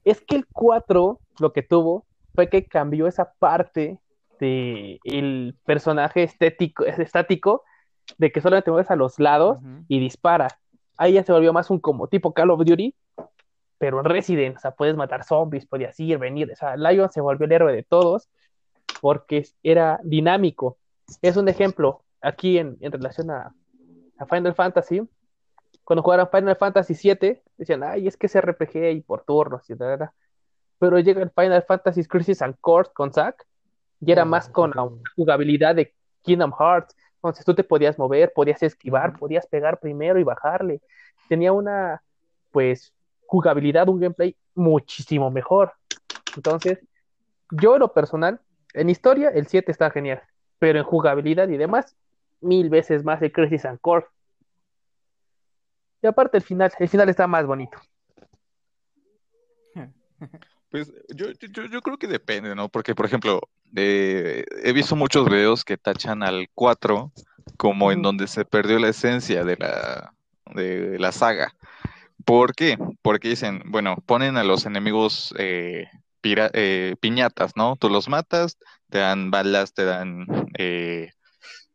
[0.05, 3.99] Es que el 4 lo que tuvo fue que cambió esa parte
[4.39, 7.65] de el personaje estético, estático,
[8.19, 10.49] de que solamente mueves a los lados y dispara.
[10.97, 12.95] Ahí ya se volvió más un como tipo Call of Duty,
[13.79, 16.51] pero en Resident, o sea, puedes matar zombies, podías ir, venir.
[16.53, 18.29] O sea, Lion se volvió el héroe de todos
[19.01, 20.77] porque era dinámico.
[21.23, 23.55] Es un ejemplo aquí en, en relación a,
[24.19, 25.03] a Final Fantasy.
[25.83, 29.75] Cuando jugaron Final Fantasy VII, decían, ay, es que es RPG y por turnos y
[29.75, 30.11] tal.
[30.79, 33.47] Pero llega el Final Fantasy Crisis and Core con Zack
[34.01, 36.95] y era más con la jugabilidad de Kingdom Hearts.
[37.21, 40.81] Entonces tú te podías mover, podías esquivar, podías pegar primero y bajarle.
[41.29, 42.03] Tenía una,
[42.51, 42.95] pues,
[43.27, 45.75] jugabilidad, un gameplay muchísimo mejor.
[46.35, 46.79] Entonces,
[47.51, 48.41] yo en lo personal,
[48.73, 50.23] en historia, el 7 está genial,
[50.59, 51.95] pero en jugabilidad y demás,
[52.41, 54.07] mil veces más el Crisis and Core.
[56.01, 57.79] Y aparte el final, el final está más bonito.
[60.71, 62.69] Pues yo, yo, yo creo que depende, ¿no?
[62.69, 63.41] Porque, por ejemplo,
[63.77, 67.13] eh, he visto muchos videos que tachan al 4
[67.57, 70.15] como en donde se perdió la esencia de la,
[70.55, 71.55] de la saga.
[72.25, 72.79] ¿Por qué?
[73.03, 75.87] Porque dicen, bueno, ponen a los enemigos eh,
[76.23, 77.77] pira- eh, piñatas, ¿no?
[77.77, 78.59] Tú los matas,
[78.91, 80.27] te dan balas, te dan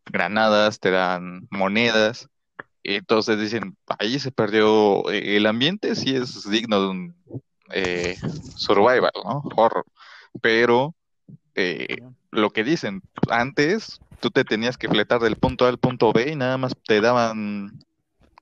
[0.06, 2.30] granadas, te dan monedas.
[2.84, 7.16] Entonces dicen, ahí se perdió el ambiente, sí es digno de un
[8.56, 9.44] survival, ¿no?
[9.56, 9.86] Horror.
[10.42, 10.96] pero
[11.56, 11.98] eh,
[12.32, 16.32] lo que dicen, antes tú te tenías que fletar del punto A al punto B
[16.32, 17.80] y nada más te daban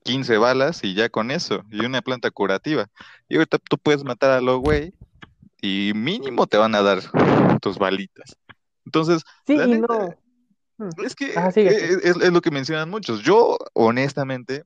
[0.02, 2.88] 15 balas y ya con eso, y una planta curativa.
[3.28, 4.92] Y ahorita tú puedes matar a los güey
[5.62, 7.00] y mínimo te van a dar
[7.60, 8.36] tus balitas.
[8.84, 10.14] Entonces, Sí, la y neta, no.
[10.76, 11.04] Mm.
[11.04, 11.70] es que Ajá, sigue.
[11.70, 13.22] es, es- es lo que mencionan muchos.
[13.22, 14.64] Yo, honestamente,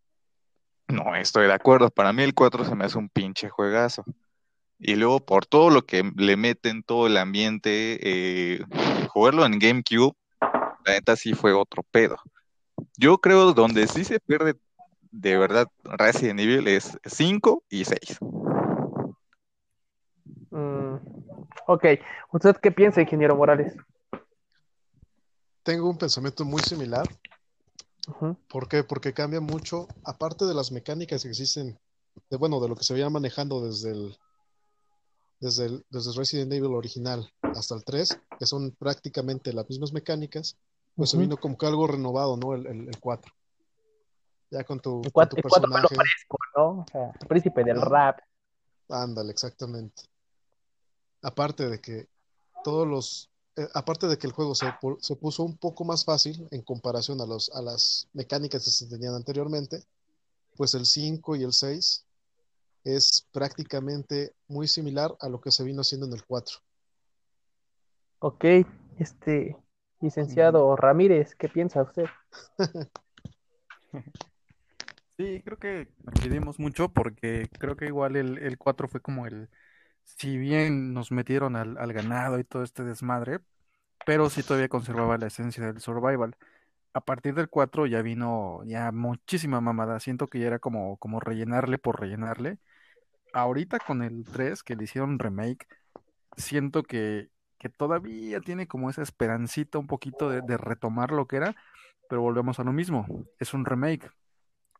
[0.89, 1.91] no estoy de acuerdo.
[1.91, 4.05] Para mí el 4 se me hace un pinche juegazo.
[4.79, 8.65] Y luego por todo lo que le meten, todo el ambiente, eh,
[9.09, 10.15] jugarlo en GameCube,
[10.85, 12.17] la neta sí fue otro pedo.
[12.97, 14.55] Yo creo donde sí se pierde
[15.11, 18.19] de verdad Resident Evil es 5 y 6.
[20.51, 20.97] Mm,
[21.67, 21.85] ok.
[22.33, 23.75] ¿Usted qué piensa, ingeniero Morales?
[25.63, 27.07] Tengo un pensamiento muy similar.
[28.49, 28.85] ¿Por qué?
[28.85, 31.79] Porque cambia mucho, aparte de las mecánicas que existen,
[32.31, 34.17] de, bueno, de lo que se veía manejando desde el,
[35.41, 40.57] desde el, desde Resident Evil original hasta el 3, que son prácticamente las mismas mecánicas,
[40.97, 41.25] pues se Ujú.
[41.25, 42.55] vino como que algo renovado, ¿no?
[42.55, 43.33] El, el, el 4.
[44.51, 45.95] Ya con tu, El con cuatro, tu el personaje.
[45.95, 46.69] fresco, ¿no?
[46.81, 47.89] O sea, el príncipe del Ajá.
[47.89, 48.19] rap.
[48.89, 50.03] Ándale, exactamente.
[51.23, 52.09] Aparte de que
[52.65, 54.67] todos los, eh, aparte de que el juego se,
[55.01, 58.87] se puso un poco más fácil en comparación a los, a las mecánicas que se
[58.89, 59.85] tenían anteriormente,
[60.57, 62.05] pues el 5 y el 6
[62.85, 66.59] es prácticamente muy similar a lo que se vino haciendo en el 4.
[68.21, 68.45] Ok,
[68.99, 69.57] este,
[70.01, 72.07] licenciado Ramírez, ¿qué piensa usted?
[75.17, 79.49] Sí, creo que coincidimos mucho porque creo que igual el, el 4 fue como el,
[80.05, 83.41] si bien nos metieron al, al ganado y todo este desmadre,
[84.07, 86.37] pero sí todavía conservaba la esencia del survival.
[86.95, 91.21] A partir del 4 ya vino ya muchísima mamada, siento que ya era como, como
[91.21, 92.59] rellenarle por rellenarle.
[93.33, 95.67] Ahorita con el 3 que le hicieron remake,
[96.37, 101.37] siento que, que todavía tiene como esa esperancita un poquito de, de retomar lo que
[101.37, 101.55] era,
[102.09, 103.07] pero volvemos a lo mismo,
[103.39, 104.11] es un remake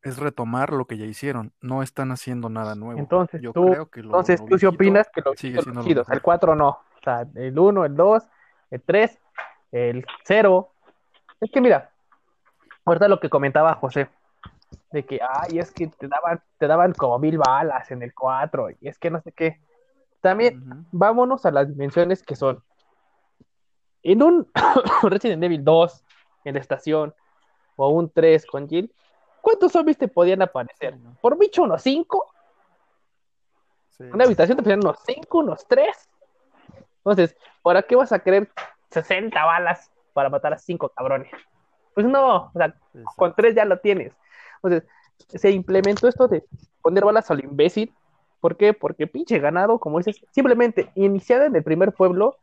[0.03, 1.53] es retomar lo que ya hicieron.
[1.61, 3.01] No están haciendo nada nuevo.
[3.01, 5.83] Entonces, Yo tú- creo que lo, Entonces, lo ¿tú sí opinas que los sigue siendo
[5.83, 6.69] lo el 4 no?
[6.69, 8.23] O sea, el 1, el 2,
[8.71, 9.19] el 3,
[9.73, 10.71] el 0.
[11.41, 11.91] Es que mira,
[12.85, 14.09] ahorita lo que comentaba José,
[14.91, 18.71] de que, ay, es que te daban, te daban como mil balas en el 4,
[18.71, 19.61] y es que no sé qué.
[20.21, 20.85] También, Ujú.
[20.93, 22.63] vámonos a las dimensiones que son.
[24.03, 24.51] En un
[25.03, 26.05] Resident Evil 2,
[26.45, 27.15] en la estación,
[27.77, 28.93] o un 3 con Jill,
[29.41, 30.97] ¿cuántos zombies te podían aparecer?
[31.21, 32.33] Por bicho, unos 5.
[33.91, 34.05] Sí.
[34.05, 36.09] Una habitación te ponían unos 5, unos 3.
[36.99, 38.51] Entonces, ¿para qué vas a querer
[38.91, 41.31] 60 balas para matar a 5 cabrones?
[41.95, 43.13] Pues no, o sea, Exacto.
[43.17, 44.13] con 3 ya lo tienes.
[44.63, 44.89] Entonces,
[45.29, 46.45] se implementó esto de
[46.83, 47.93] poner balas al imbécil.
[48.41, 48.73] ¿Por qué?
[48.73, 52.37] Porque pinche ganado, como dices, simplemente iniciada en el primer pueblo,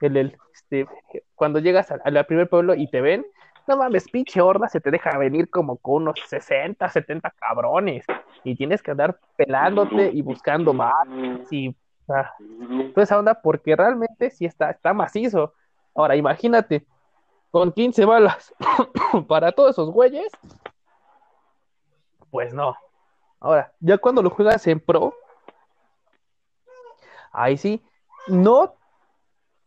[0.00, 0.86] el, el, este,
[1.34, 3.26] cuando llegas al, primer pueblo y te ven,
[3.66, 8.04] no mames, pinche horda se te deja venir como con unos 60, 70 cabrones
[8.44, 11.06] y tienes que andar pelándote y buscando más
[11.50, 11.74] y
[12.06, 12.32] sea,
[12.94, 15.54] toda esa onda porque realmente sí está, está macizo.
[15.94, 16.86] Ahora, imagínate,
[17.50, 18.54] con 15 balas
[19.28, 20.30] para todos esos güeyes,
[22.36, 22.76] pues no.
[23.40, 25.14] Ahora, ya cuando lo juegas en pro,
[27.32, 27.82] ahí sí,
[28.26, 28.74] no,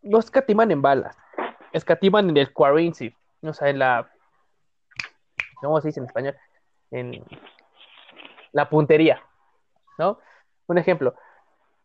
[0.04, 1.18] no escatiman en balas,
[1.74, 4.08] escatiman en el currency, o sea, en la,
[5.60, 6.36] ¿cómo se dice en español?
[6.92, 7.26] En
[8.52, 9.20] la puntería,
[9.98, 10.20] ¿no?
[10.68, 11.16] Un ejemplo,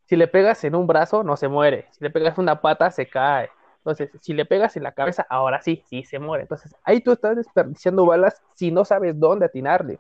[0.05, 2.91] si le pegas en un brazo, no se muere, si le pegas en una pata,
[2.91, 3.49] se cae.
[3.79, 6.43] Entonces, si le pegas en la cabeza, ahora sí, sí se muere.
[6.43, 9.99] Entonces, ahí tú estás desperdiciando balas si no sabes dónde atinarle.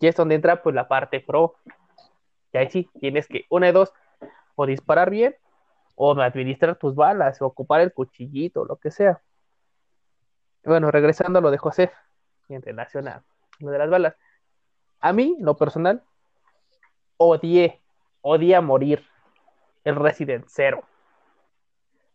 [0.00, 1.56] Y es donde entra pues la parte pro.
[2.52, 3.92] Y ahí sí, tienes que, una de dos,
[4.54, 5.36] o disparar bien,
[5.94, 9.20] o administrar tus balas, o ocupar el cuchillito, lo que sea.
[10.64, 11.90] Bueno, regresando a lo de José,
[12.48, 13.24] en relación a
[13.58, 14.16] lo de las balas.
[15.00, 16.02] A mí, lo personal,
[17.16, 17.80] odié,
[18.22, 19.04] odié a morir
[19.84, 20.84] el Resident Zero.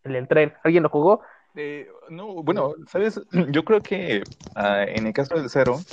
[0.03, 0.53] El del tren.
[0.63, 1.21] ¿Alguien lo jugó?
[1.55, 4.23] Eh, no, bueno, sabes, yo creo que
[4.55, 5.83] ah, en el caso del cero,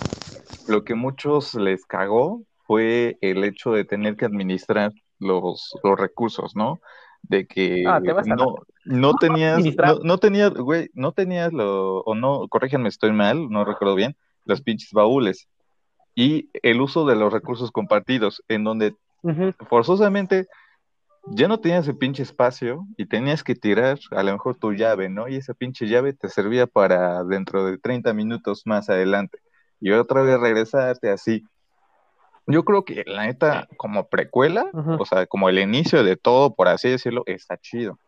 [0.67, 6.55] lo que muchos les cagó fue el hecho de tener que administrar los, los recursos,
[6.57, 6.81] ¿no?
[7.23, 8.55] De que Ah, te vas a la- no,
[8.85, 13.65] no tenías, no, no tenías, güey, no tenías lo, o no, corríjanme, estoy mal, no
[13.65, 15.47] recuerdo bien, los pinches baúles.
[16.15, 18.95] Y el uso de los recursos compartidos, en donde
[19.69, 20.47] forzosamente
[21.27, 25.09] ya no tenías el pinche espacio y tenías que tirar a lo mejor tu llave,
[25.09, 25.29] ¿no?
[25.29, 29.39] Y esa pinche llave te servía para dentro de 30 minutos más adelante.
[29.81, 31.45] Y otra vez regresarte así.
[32.47, 36.69] Yo creo que la neta, como precuela, o sea, como el inicio de todo, por
[36.69, 37.99] así decirlo, está chido.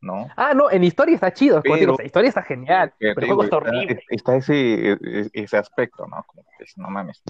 [0.00, 0.28] ¿No?
[0.36, 3.44] Ah, no, en historia está chido, Pero- digo, sea, historia está genial, pero el juego
[3.44, 4.00] está horrible.
[4.10, 6.22] está ese, e- ese aspecto, ¿no?
[6.26, 7.22] Como que dices, no mames.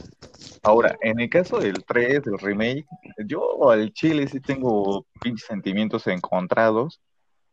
[0.62, 2.86] Ahora, en el caso del 3, del remake,
[3.26, 7.00] yo al chile sí tengo pinches sentimientos encontrados,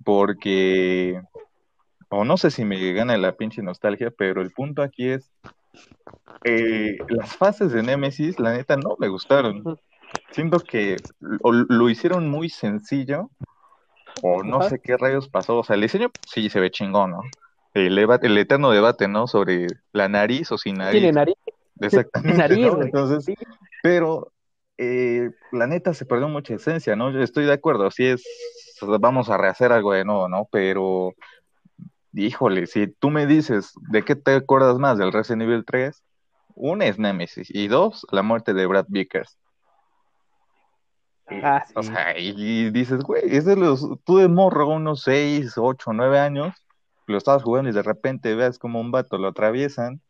[0.03, 1.21] porque,
[2.09, 5.31] o no sé si me gana la pinche nostalgia, pero el punto aquí es,
[6.43, 9.63] eh, las fases de Nemesis, la neta, no me gustaron.
[10.31, 13.29] Siento que lo, lo hicieron muy sencillo,
[14.25, 14.69] o no Ajá.
[14.69, 15.57] sé qué rayos pasó.
[15.59, 17.21] O sea, el diseño sí se ve chingón, ¿no?
[17.73, 19.27] El, el eterno debate, ¿no?
[19.27, 21.01] Sobre la nariz o sin nariz.
[21.01, 21.35] Tiene nariz,
[21.79, 22.75] Exactamente, nariz, ¿no?
[22.75, 22.85] güey.
[22.85, 23.35] Entonces, Sí.
[23.81, 24.31] pero
[24.77, 27.11] eh, la neta se perdió mucha esencia, ¿no?
[27.11, 28.23] Yo estoy de acuerdo, así es,
[28.99, 30.47] vamos a rehacer algo de nuevo, ¿no?
[30.51, 31.13] Pero,
[32.13, 36.01] híjole, si tú me dices de qué te acuerdas más del Resident Evil 3,
[36.55, 39.37] una es Nemesis y dos, la muerte de Brad Vickers.
[41.27, 41.73] Ah, sí.
[41.75, 46.19] O sea, y dices, güey, es de los, tú de morro, unos 6, 8, 9
[46.19, 46.53] años,
[47.07, 50.01] lo estabas jugando y de repente veas como un vato lo atraviesan.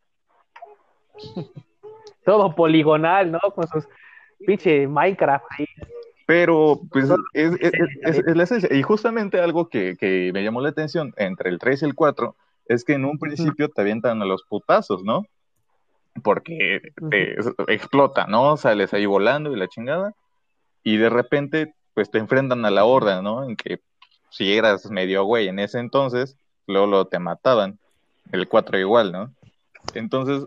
[2.26, 3.40] todo poligonal, ¿no?
[3.56, 3.88] Con sus
[4.46, 5.66] pinche Minecraft ahí.
[6.26, 8.74] Pero, pues, es, es- es- es la esencia.
[8.74, 12.36] Y justamente algo que, que me llamó la atención entre el 3 y el 4
[12.66, 15.26] es que en un principio te avientan a los putazos, ¿no?
[16.24, 17.36] Porque te
[17.68, 18.56] explota, ¿no?
[18.56, 20.14] Sales ahí volando y la chingada.
[20.84, 23.44] Y de repente, pues te enfrentan a la horda, ¿no?
[23.44, 23.80] En que
[24.30, 27.80] si eras medio güey en ese entonces, luego, luego te mataban.
[28.32, 29.34] El 4 igual, ¿no?
[29.94, 30.46] Entonces,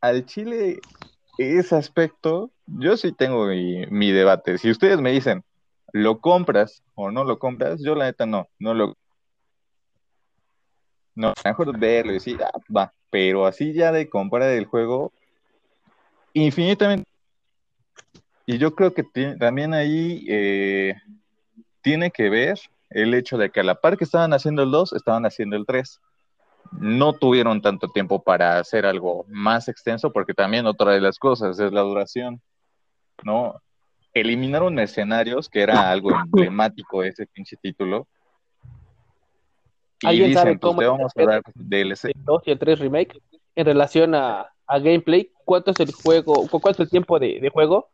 [0.00, 0.80] al Chile,
[1.38, 4.58] ese aspecto, yo sí tengo mi, mi debate.
[4.58, 5.44] Si ustedes me dicen,
[5.92, 7.82] ¿lo compras o no lo compras?
[7.82, 8.96] Yo la neta no, no lo...
[11.14, 15.12] No, mejor verlo y decir, ah, va, pero así ya de comprar el juego,
[16.34, 17.08] infinitamente.
[18.46, 19.04] Y yo creo que
[19.38, 20.94] también ahí eh,
[21.82, 22.58] tiene que ver
[22.90, 25.66] el hecho de que a la par que estaban haciendo el 2, estaban haciendo el
[25.66, 26.00] 3
[26.80, 31.58] no tuvieron tanto tiempo para hacer algo más extenso, porque también otra de las cosas
[31.60, 32.40] es la duración,
[33.22, 33.60] ¿no?
[34.12, 38.08] Eliminaron escenarios, que era algo emblemático ese pinche título.
[40.02, 42.08] Y ¿Alguien dicen, sabe pues cómo te es vamos a el- dar DLC.
[42.08, 43.18] el 2 y el 3 remake
[43.54, 45.30] en relación a, a gameplay.
[45.44, 46.34] ¿Cuánto es el juego?
[46.48, 47.90] cu- ¿Cuánto es el tiempo de, de juego?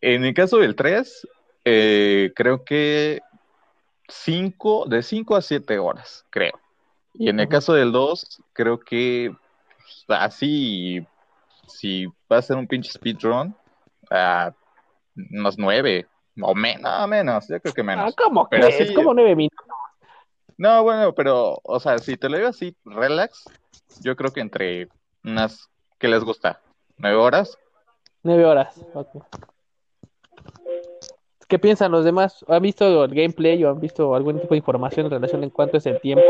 [0.00, 1.26] En el caso del 3,
[1.64, 3.20] eh, creo que
[4.08, 6.58] cinco, de 5 a 7 horas, creo.
[7.14, 9.34] Y en el caso del 2, creo que
[10.06, 11.04] pues, así,
[11.66, 13.56] si va a ser un pinche speedrun,
[14.10, 14.52] a
[15.32, 16.06] unos 9
[16.42, 18.14] o menos, menos, yo creo que Ah, menos.
[18.16, 18.88] ¿cómo Pero crees?
[18.88, 18.94] sí.
[18.94, 19.66] Como nueve minutos.
[20.58, 23.44] No, bueno, pero, o sea, si te lo digo así, relax,
[24.00, 24.88] yo creo que entre
[25.24, 25.68] unas,
[25.98, 26.60] ¿qué les gusta?
[26.98, 27.58] ¿9 horas?
[28.22, 28.74] Nueve horas.
[28.94, 29.24] ok.
[31.48, 32.44] ¿Qué piensan los demás?
[32.48, 35.76] ¿Han visto el gameplay o han visto algún tipo de información en relación en cuánto
[35.76, 36.24] es el tiempo?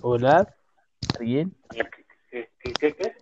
[0.00, 0.54] Hola,
[1.18, 1.54] ¿alguien?
[1.68, 1.82] ¿Qué,
[2.30, 2.48] qué,
[2.78, 3.12] qué, qué?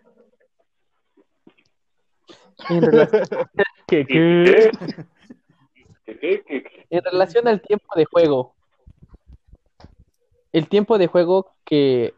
[2.68, 3.36] En relación,
[3.89, 4.14] ¿Qué, qué?
[4.14, 4.70] ¿Qué?
[6.05, 6.86] ¿Qué, qué, qué, qué?
[6.89, 8.55] En relación al tiempo de juego.
[10.53, 12.14] El tiempo de juego que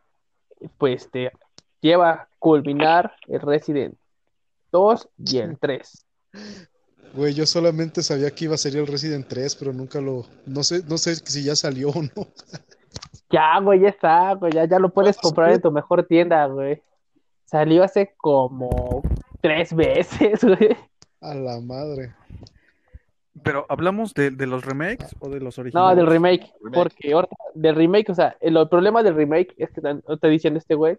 [0.77, 1.33] pues te
[1.81, 4.00] lleva a culminar el Resident
[4.73, 6.07] 2 y el 3.
[7.15, 10.27] Güey, yo solamente sabía que iba a salir el Resident 3, pero nunca lo.
[10.47, 12.11] No sé, no sé si ya salió o no.
[13.33, 16.83] Ya, güey, ya está, güey, ya, ya lo puedes comprar en tu mejor tienda, güey.
[17.45, 19.03] Salió hace como
[19.41, 20.77] tres veces, güey.
[21.21, 22.13] A la madre.
[23.45, 25.97] Pero, ¿hablamos de, de los remakes o de los No, originales?
[25.97, 26.75] del remake, Remake.
[26.75, 30.29] porque ahorita- del remake, o sea, el, el problema del remake es que tan- te
[30.29, 30.99] dicen este güey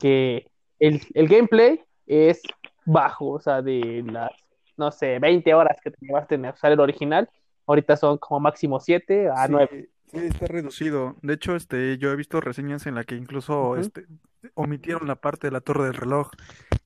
[0.00, 2.42] que el, el gameplay es
[2.84, 4.30] bajo, o sea, de las,
[4.76, 7.28] no sé, 20 horas que te llevaste en usar el original,
[7.66, 9.88] ahorita son como máximo 7 a Sí, 9.
[10.06, 11.16] sí, está reducido.
[11.22, 14.06] De hecho, este, yo he visto reseñas en la que incluso este,
[14.54, 16.30] omitieron la parte de la torre del reloj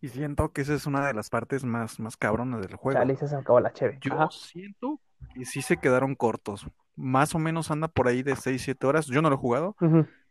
[0.01, 2.99] y siento que esa es una de las partes más, más cabronas del juego.
[2.99, 3.99] Chale, se acabó la cheve.
[4.01, 4.29] Yo Ajá.
[4.31, 5.01] siento
[5.35, 6.67] que sí se quedaron cortos.
[6.95, 9.07] Más o menos anda por ahí de 6, 7 horas.
[9.07, 9.77] Yo no lo he jugado,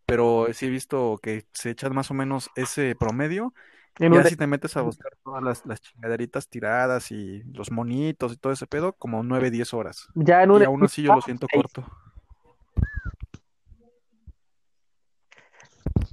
[0.05, 3.53] pero sí he visto que se echan más o menos ese promedio.
[3.99, 7.71] En Ya un- si te metes a buscar todas las, las chingaderitas tiradas y los
[7.71, 10.07] monitos y todo ese pedo, como 9, 10 horas.
[10.13, 11.83] ya en Y un aún así yo lo siento corto.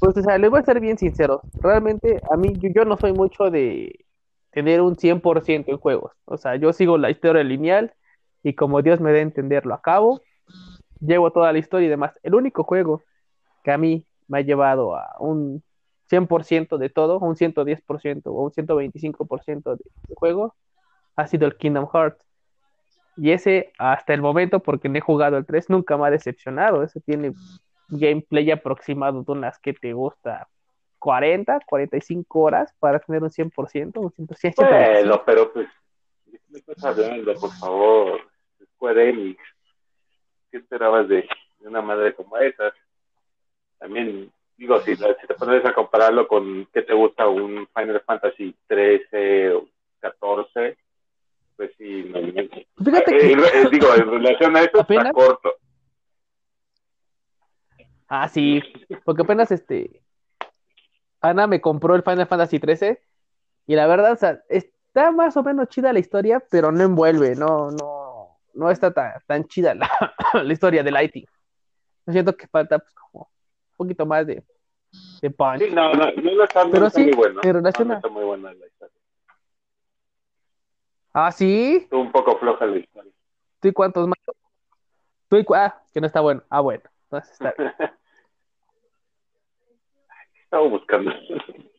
[0.01, 1.43] Pues, o sea, les voy a ser bien sincero.
[1.62, 4.05] Realmente, a mí, yo, yo no soy mucho de
[4.51, 6.12] tener un 100% en juegos.
[6.24, 7.93] O sea, yo sigo la historia lineal
[8.43, 10.20] y como Dios me dé a entender, lo acabo.
[11.01, 12.18] Llevo toda la historia y demás.
[12.22, 13.03] El único juego
[13.62, 15.62] que a mí me ha llevado a un
[16.11, 20.55] 100% de todo, un 110% o un 125% de, juego,
[21.16, 22.24] ha sido el Kingdom Hearts.
[23.16, 26.82] Y ese, hasta el momento, porque no he jugado el 3, nunca me ha decepcionado.
[26.82, 27.32] Ese tiene
[27.88, 30.48] gameplay aproximado de unas que te gusta
[30.98, 34.55] 40, 45 horas para tener un 100%, un 100%.
[34.57, 35.68] Bueno, pero pues,
[36.24, 38.20] ¿de qué me estás hablando, por favor?
[38.74, 39.42] Square Enix.
[40.50, 41.28] ¿Qué esperabas de
[41.61, 42.72] una madre como esa?
[43.78, 48.55] También, digo, si, si te pones a compararlo con qué te gusta un Final Fantasy
[48.66, 49.68] 13 o
[50.00, 50.76] 14,
[51.57, 52.20] pues sí, no.
[52.84, 55.55] Fíjate Eh, que, eh, digo, en relación a eso Apenas- está corto.
[58.09, 58.62] ah, sí,
[59.05, 60.02] porque apenas este,
[61.20, 63.00] Ana me compró el Final Fantasy 13
[63.66, 67.34] y la verdad, o sea, está más o menos chida la historia, pero no envuelve,
[67.34, 69.88] no, no, no está tan, tan chida la,
[70.44, 71.24] la historia de Lighting.
[72.07, 73.30] Yo siento que falta pues, como
[73.77, 74.43] poquito más de,
[75.20, 75.61] de punch.
[75.61, 77.41] Sí, no, no, no, no está, Pero está sí, muy bueno.
[77.43, 78.95] No, está muy buena la historia.
[81.12, 83.12] Ah, sí, Estuvo un poco floja la historia.
[83.61, 84.18] ¿tú y cuántos más?
[85.29, 86.43] Tú y cu- ah, que no está bueno.
[86.51, 87.72] Ah, bueno, entonces está bien.
[90.45, 91.11] Estaba buscando.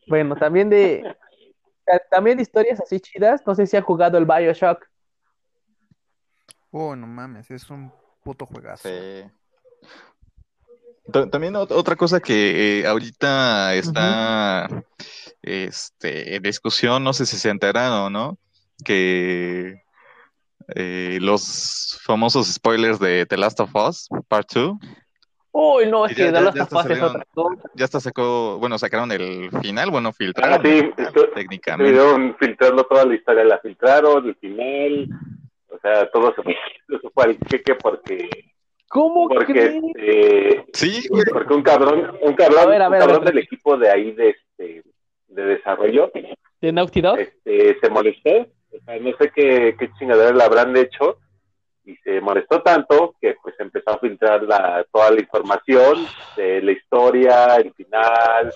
[0.08, 1.16] Bueno, también de
[2.10, 4.86] también de historias así chidas, no sé si han jugado el BioShock.
[6.72, 7.92] Oh, no mames, es un
[8.24, 8.90] puto juegazo.
[8.90, 9.24] Sí.
[11.12, 14.68] Ta- También ot- otra cosa que eh, ahorita está
[15.42, 18.38] este, en discusión, no sé si se enteraron o no,
[18.84, 19.82] que
[20.76, 24.74] eh, los famosos spoilers de The Last of Us Part 2
[25.58, 27.62] Uy, no, es Ya- que ya- The Last of Us es otra cosa.
[27.76, 31.94] ya hasta sacó, bueno, sacaron el final, bueno, Ah, filtraron sí, final, esto- técnicamente.
[31.94, 35.08] Estuvieron filtrando toda la historia, la filtraron, el final,
[35.70, 36.56] o sea, todo se fue,
[37.02, 38.28] se fue al queque porque,
[38.90, 39.84] ¿Cómo porque, crees?
[39.96, 41.24] este, Sí, güey.
[41.32, 43.00] porque un cabrón, un cabrón, ver, ver, un ver.
[43.02, 44.84] cabrón del equipo de ahí de este,
[45.28, 46.12] de desarrollo,
[46.62, 47.20] ¿De Naughty Dog?
[47.20, 51.18] este, se molestó, o sea, no sé qué, qué chingadera le habrán hecho,
[51.84, 56.08] y se molestó tanto que pues empezó a filtrar la, toda la información
[56.38, 58.52] de la historia, el final,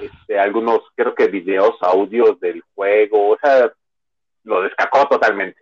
[0.00, 3.72] este, algunos, creo que videos, audios del juego, o sea,
[4.44, 5.60] lo descacó totalmente.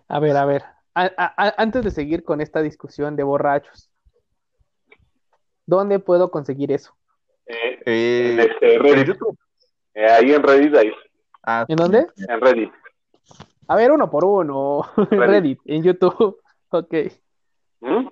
[0.08, 0.64] A ver, a ver.
[0.96, 3.90] A- a- a- antes de seguir con esta discusión de borrachos,
[5.66, 6.96] ¿dónde puedo conseguir eso?
[7.48, 9.38] Eh, Eh, en este Reddit, YouTube.
[9.94, 10.92] eh, ahí en Reddit, ahí,
[11.48, 12.08] Ah, ¿En dónde?
[12.28, 12.72] en Reddit.
[13.68, 14.82] A ver, uno por uno.
[15.12, 15.30] En Reddit.
[15.30, 16.38] Reddit, en YouTube.
[16.72, 16.94] Ok.
[17.82, 18.08] ¿Mm?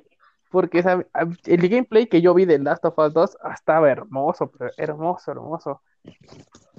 [0.52, 1.06] Porque esa-
[1.46, 5.32] el gameplay que yo vi de Last of Us 2 ah, estaba hermoso, pero hermoso,
[5.32, 5.82] hermoso.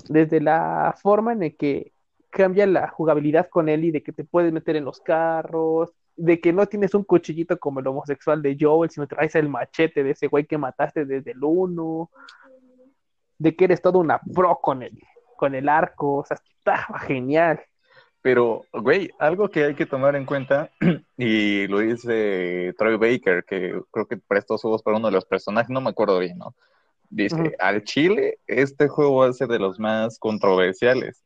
[0.08, 1.92] Desde la forma en la que
[2.34, 6.52] cambia la jugabilidad con Ellie, de que te puedes meter en los carros, de que
[6.52, 10.26] no tienes un cuchillito como el homosexual de Joel, sino traes el machete de ese
[10.26, 12.10] güey que mataste desde el 1,
[13.38, 14.98] de que eres todo una pro con el,
[15.36, 17.60] con el arco, o sea, estaba genial.
[18.20, 20.70] Pero, güey, algo que hay que tomar en cuenta,
[21.16, 25.24] y lo dice Troy Baker, que creo que prestó su voz para uno de los
[25.24, 26.54] personajes, no me acuerdo bien, ¿no?
[27.10, 31.22] Dice, al Chile, este juego va a ser de los más controversiales.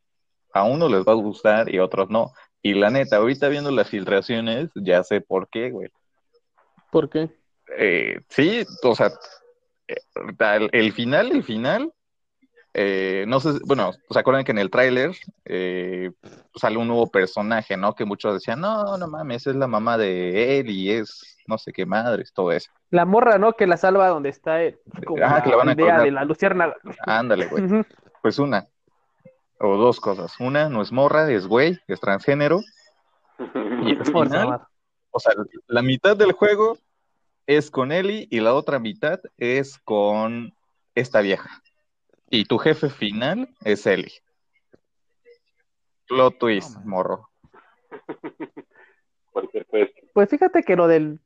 [0.53, 2.31] A unos les va a gustar y a otros no.
[2.61, 5.89] Y la neta, ahorita viendo las filtraciones, ya sé por qué, güey.
[6.91, 7.29] ¿Por qué?
[7.77, 9.11] Eh, sí, o sea,
[10.55, 11.93] el, el final, el final,
[12.73, 15.11] eh, no sé, bueno, ¿se acuerdan que en el tráiler
[15.45, 16.11] eh,
[16.55, 17.95] sale un nuevo personaje, ¿no?
[17.95, 21.73] Que muchos decían, no, no mames, es la mamá de él y es no sé
[21.73, 22.71] qué madres, todo eso.
[22.91, 23.53] La morra, ¿no?
[23.53, 26.75] Que la salva donde está eh, como Ajá, que la van a de la luciérnaga.
[27.05, 27.63] Ándale, güey.
[28.21, 28.67] Pues una,
[29.59, 30.39] o dos cosas.
[30.39, 32.61] Una, no es morra, es güey, es transgénero.
[33.81, 34.67] Y al Por final, favor.
[35.11, 35.31] o sea,
[35.67, 36.77] la mitad del juego
[37.47, 40.53] es con Ellie y la otra mitad es con
[40.93, 41.49] esta vieja.
[42.29, 44.11] Y tu jefe final es Ellie.
[46.07, 47.29] Plot twist, morro.
[50.13, 51.21] Pues fíjate que lo del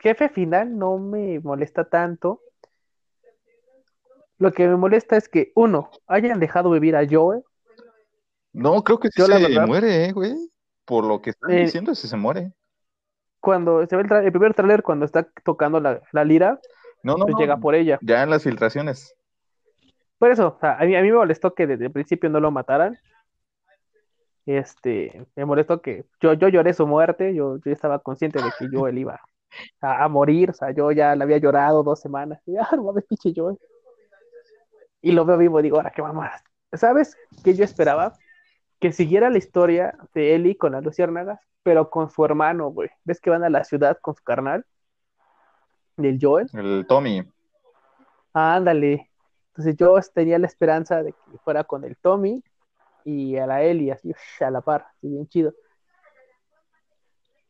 [0.00, 2.40] jefe final no me molesta tanto.
[4.38, 7.42] Lo que me molesta es que, uno, hayan dejado vivir a Joel.
[8.52, 10.34] No, creo que sí Yo, la se verdad- muere, eh, güey.
[10.84, 12.52] Por lo que están Eh, diciendo, sí se muere.
[13.40, 16.60] Cuando se ve el, tra- el primer tráiler, cuando está tocando la, la lira,
[17.02, 17.98] No, no, pues no, llega por ella.
[18.02, 19.14] ya en las filtraciones.
[20.18, 22.40] Por eso, o sea, a mí, a mí me molestó que desde el principio no
[22.40, 22.98] lo mataran.
[24.46, 28.68] Este, me molestó que yo, yo lloré su muerte, yo, yo estaba consciente de que
[28.72, 29.20] Joel iba
[29.80, 32.40] a, a morir, o sea, yo ya le había llorado dos semanas.
[32.46, 33.58] Y, ah, no mames, pinche Joel.
[35.06, 36.42] Y lo veo vivo, digo, ahora qué mamás.
[36.72, 38.14] ¿Sabes qué yo esperaba?
[38.80, 42.90] Que siguiera la historia de Ellie con las luciérnagas, pero con su hermano, güey.
[43.04, 44.66] ¿Ves que van a la ciudad con su carnal?
[45.96, 46.48] Del Joel.
[46.54, 47.22] El Tommy.
[48.34, 49.08] Ah, ándale.
[49.50, 52.42] Entonces yo tenía la esperanza de que fuera con el Tommy
[53.04, 55.54] y a la Ellie, así a la par, así bien chido.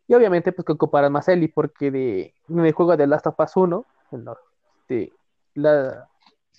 [0.06, 3.40] Y obviamente, pues que ocuparás más Ellie, porque de, en el juego de Last of
[3.40, 4.36] Us 1, en la-
[4.82, 5.10] este,
[5.54, 6.06] la,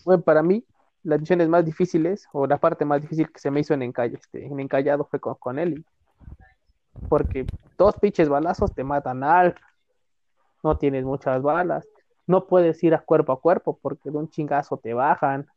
[0.03, 0.65] bueno, para mí,
[1.03, 4.45] las misiones más difíciles, o la parte más difícil que se me hizo en, este,
[4.45, 5.83] en encallado fue con, con Ellie.
[7.09, 7.45] Porque
[7.77, 9.55] dos pinches balazos te matan al,
[10.63, 11.87] no tienes muchas balas,
[12.25, 15.47] no puedes ir a cuerpo a cuerpo porque de un chingazo te bajan.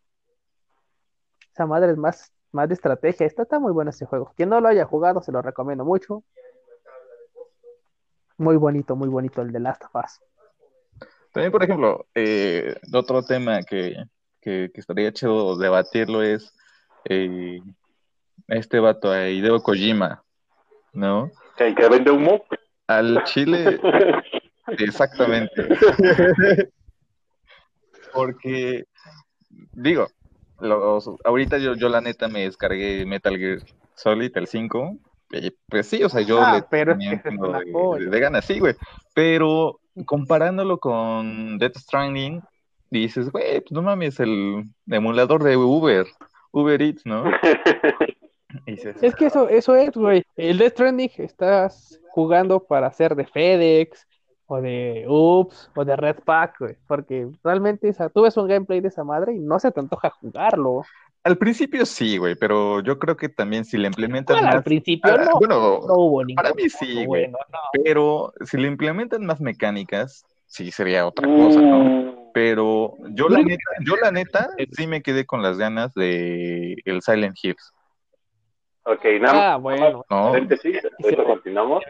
[1.52, 3.26] Esa madre es más, más de estrategia.
[3.26, 4.32] Está, está muy bueno este juego.
[4.36, 6.22] Quien no lo haya jugado, se lo recomiendo mucho.
[8.38, 10.20] Muy bonito, muy bonito el de Last of Us.
[11.32, 13.96] También, por ejemplo, eh, otro tema que,
[14.40, 16.54] que, que estaría chido debatirlo es
[17.04, 17.60] eh,
[18.48, 20.22] este vato, a Hideo Kojima,
[20.92, 21.30] ¿no?
[21.56, 22.44] ¿Que, que vende humo?
[22.86, 23.80] Al Chile,
[24.78, 25.68] exactamente.
[28.12, 28.84] Porque,
[29.72, 30.08] digo,
[30.60, 33.58] los, ahorita yo, yo la neta me descargué Metal Gear
[33.94, 34.96] Solid, el 5.
[35.32, 38.74] y, pues sí, o sea, yo Ah, le pero tenía es de ganas, sí, güey.
[39.14, 42.42] Pero comparándolo con Death Stranding,
[42.90, 46.06] dices, güey, pues no mames, el emulador de Uber,
[46.52, 47.24] Uber Eats, ¿no?
[48.66, 50.24] Dices, Es que eso, eso es, güey.
[50.36, 54.06] El Death Stranding estás jugando para ser de FedEx,
[54.46, 56.76] o de Ups, o de Red Pack, güey.
[56.88, 60.10] Porque realmente esa, tú ves un gameplay de esa madre y no se te antoja
[60.10, 60.82] jugarlo.
[61.22, 64.64] al principio sí, güey, pero yo creo que también si le implementan Bueno, al más,
[64.64, 65.54] principio ah, no, bueno,
[65.86, 67.06] no hubo ningún para mí sí, güey.
[67.30, 67.58] bueno, no.
[67.84, 72.19] Pero si le implementan más mecánicas, sí sería otra cosa, ¿no?
[72.32, 77.02] Pero yo la neta, yo la neta sí me quedé con las ganas de el
[77.02, 77.72] Silent Hills,
[78.84, 80.04] ok, nada Ah, bueno.
[80.10, 80.30] ¿no?
[80.32, 81.82] paréntesis, ahorita continuamos.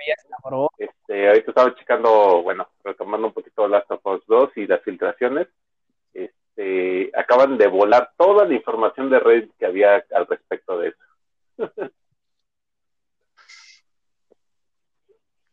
[0.79, 5.49] Este, ahorita estaba checando, bueno, retomando un poquito Last of Us 2 y las filtraciones.
[6.13, 10.99] Este, acaban de volar toda la información de Reddit que había al respecto de eso.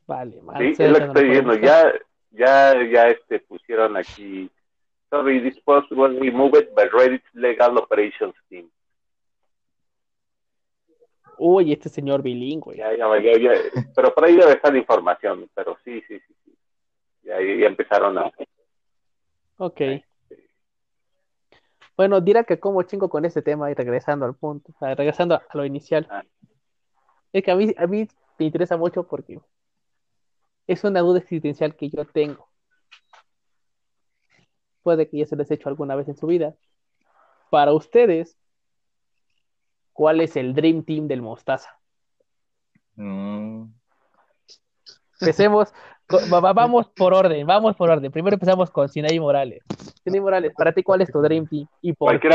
[0.08, 0.58] Vale, mal.
[0.58, 1.54] Sí, es lo que estoy viendo.
[1.56, 1.92] Ya,
[2.32, 4.50] ya, ya este, pusieron aquí.
[5.10, 8.70] Sorry, this post was removed by Reddit's Legal Operations Team.
[11.38, 12.76] Uy, este señor bilingüe.
[12.76, 13.52] Ya, ya, ya, ya.
[13.96, 15.50] Pero por ahí debe estar la información.
[15.54, 16.36] Pero sí, sí, sí.
[16.44, 16.58] sí.
[17.24, 18.32] Ya, ya empezaron a.
[19.58, 19.82] Ok.
[21.96, 25.36] Bueno, dirá que como chingo con este tema y regresando al punto, o sea, regresando
[25.36, 26.08] a lo inicial.
[26.10, 26.24] Ah.
[27.34, 29.40] Es que a mí, a mí me interesa mucho porque
[30.68, 32.48] es una duda existencial que yo tengo.
[34.88, 36.56] Puede que ya se les he hecho alguna vez en su vida.
[37.50, 38.38] Para ustedes,
[39.92, 41.78] ¿cuál es el Dream Team del Mostaza?
[42.96, 43.66] Mm,
[45.20, 45.74] Empecemos,
[46.30, 48.14] vamos por orden, vamos por orden.
[48.14, 49.62] Primero empezamos con Sinaí Morales.
[50.06, 51.68] Sinaí Morales, para ti, ¿cuál es tu Dream Team?
[51.82, 52.30] ¿Y por qué?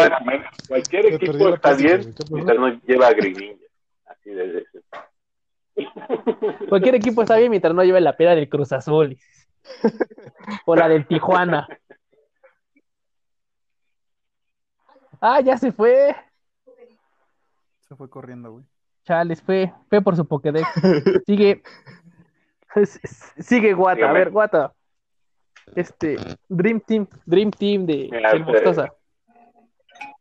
[0.68, 3.12] Cualquier equipo está bien mientras no lleva a.
[4.12, 4.80] Así de ese.
[6.68, 9.16] Cualquier equipo está bien mientras no lleve la pera del Cruz Azul.
[10.66, 11.66] O la del Tijuana.
[15.24, 16.16] Ah, ya se fue.
[17.88, 18.64] Se fue corriendo, güey.
[19.04, 20.66] Chales, fue, fue por su Pokédex.
[21.26, 21.62] Sigue.
[23.38, 24.10] Sigue Guata.
[24.10, 24.72] A ver, Guata.
[25.76, 26.16] Este,
[26.48, 28.92] Dream Team, Dream Team de este- Mostaza.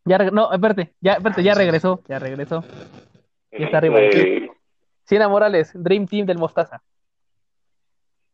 [0.06, 2.64] Ya, no, espérate, ya, espérate, ya regresó, ya regresó.
[3.52, 4.00] Ya está arriba.
[4.02, 4.52] Este,
[5.06, 6.82] Siena Morales, Dream Team del Mostaza.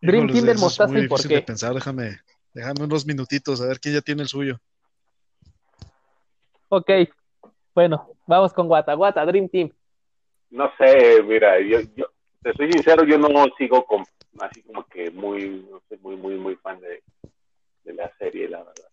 [0.02, 1.46] Dream Híjoles, Team del Mostaza muy y por difícil de qué.
[1.48, 2.20] pensar, déjame,
[2.54, 4.60] déjame unos minutitos a ver quién ya tiene el suyo.
[6.70, 6.90] Ok,
[7.74, 8.94] bueno, vamos con Guata.
[8.94, 9.72] Guata, Dream Team.
[10.50, 12.08] no sé, mira, yo, yo
[12.42, 14.04] te soy sincero, yo no sigo con,
[14.40, 17.04] así como que muy, no sé, muy, muy, muy fan de,
[17.84, 18.90] de la serie, la verdad.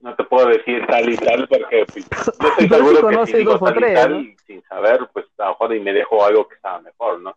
[0.00, 3.38] No te puedo decir tal y tal porque pues, yo estoy sí seguro que si
[3.38, 4.36] digo dos o tal y tal, ¿no?
[4.46, 7.36] sin saber, pues a lo mejor y me dejo algo que estaba mejor, ¿no?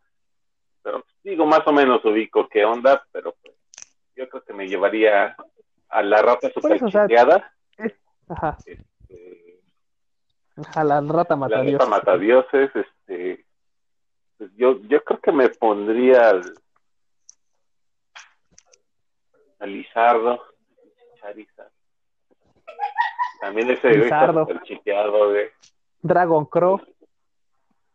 [0.83, 3.55] Pero pues, digo, más o menos ubico qué onda, pero pues
[4.15, 5.35] yo creo que me llevaría
[5.87, 7.53] a la rata super eso, o sea, chiteada,
[8.29, 9.59] Ajá, este,
[10.75, 13.45] a la rata la mata neta matadioses, este,
[14.37, 16.53] pues yo, yo creo que me pondría al,
[19.59, 20.41] al Lizardo,
[21.19, 21.71] Charizard.
[23.41, 24.41] También ese está Lizardo.
[24.41, 25.47] súper chiteado, güey.
[26.01, 26.81] Dragon Crow.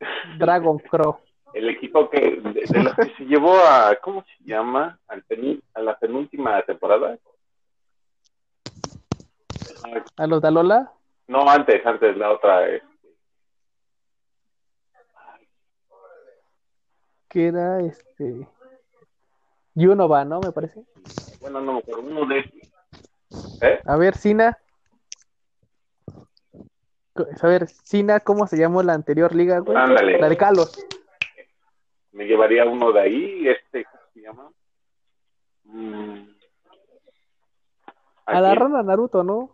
[0.39, 1.19] Dragon Crow.
[1.53, 4.99] El equipo que, de, de los que se llevó a, ¿cómo se llama?
[5.07, 5.25] Al
[5.75, 7.17] a la penúltima temporada.
[9.85, 10.93] Ah, A los de Alola.
[11.29, 12.69] No, antes, antes la otra.
[12.69, 12.83] eh,
[17.29, 18.47] Que era este.
[19.75, 20.41] Yunova, ¿no?
[20.41, 20.85] Me parece.
[21.41, 22.39] bueno, no me acuerdo, uno de
[23.63, 23.81] ¿Eh?
[23.85, 24.57] A ver, Sina.
[27.43, 29.77] A ver, Sina, ¿cómo se llamó la anterior liga, güey?
[29.77, 30.19] Ándale.
[30.21, 30.85] La de Kalos.
[32.13, 34.51] Me llevaría uno de ahí, este, ¿cómo se llama?
[35.65, 36.29] Mm,
[38.27, 38.59] A la aquí.
[38.61, 39.51] rana Naruto, ¿no?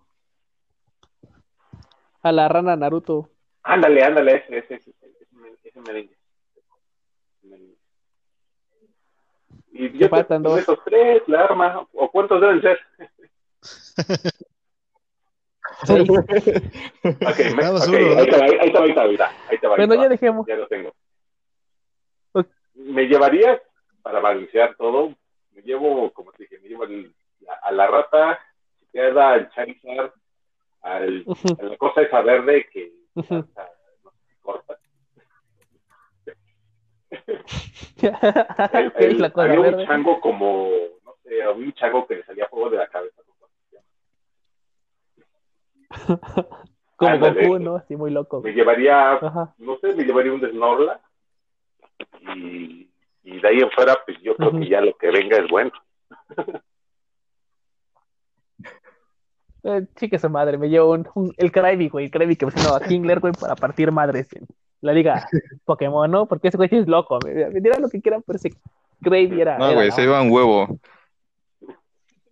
[2.23, 3.31] A la rana Naruto.
[3.63, 4.93] Ándale, ándale, ese, ese, ese,
[5.65, 6.17] ese, merengue.
[9.73, 10.59] Y yo faltan dos.
[10.59, 12.79] esos tres, la arma, o cuántos deben ser.
[15.89, 16.47] Ahí te va, ahí te
[18.05, 18.85] va, ahí te va, ahí te va,
[19.49, 20.47] ahí te va, ahí Bueno, ya dejemos.
[20.47, 20.93] Ya lo tengo.
[22.75, 23.61] Me llevaría,
[24.03, 25.15] para balancear todo,
[25.53, 28.39] me llevo, como te dije, me llevo el- la- a la rata,
[28.93, 30.13] queda al Charizard,
[30.83, 31.25] al,
[31.59, 33.45] a la cosa esa verde que no sé,
[34.41, 34.79] corta.
[38.03, 40.71] Ok, El- la cosa había un chango como,
[41.05, 43.21] no sé, había un chango que le salía fuego de la cabeza.
[46.97, 47.47] Como Ándale.
[47.47, 47.77] Goku, ¿no?
[47.77, 48.41] Así muy loco.
[48.43, 49.55] Me llevaría, Ajá.
[49.59, 51.01] no sé, me llevaría un Snorlax
[52.37, 52.91] y,
[53.25, 55.73] y de ahí en fuera, pues yo creo que ya lo que venga es bueno.
[59.63, 62.53] Eh, chique su madre, me llevo un, un- el Krabby, güey, el Krabby que me
[62.53, 64.47] a Kingler, güey, para partir madres en
[64.81, 65.29] la liga
[65.65, 66.27] Pokémon, ¿no?
[66.27, 68.51] Porque ese güey es loco, me, me dirán lo que quieran, pero ese
[69.03, 70.79] Krabby era, No, güey, la se iba un huevo.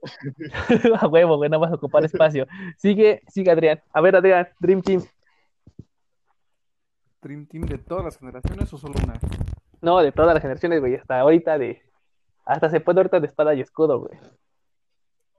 [1.00, 2.46] A huevo, güey, nada más ocupar espacio.
[2.76, 3.80] Sigue, sigue Adrián.
[3.92, 5.02] A ver, Adrián, Dream Team.
[7.20, 9.18] ¿Dream Team de todas las generaciones o solo una?
[9.80, 11.82] No, de todas las generaciones, güey, hasta ahorita de.
[12.46, 14.18] Hasta se puede ahorita de espada y escudo, güey.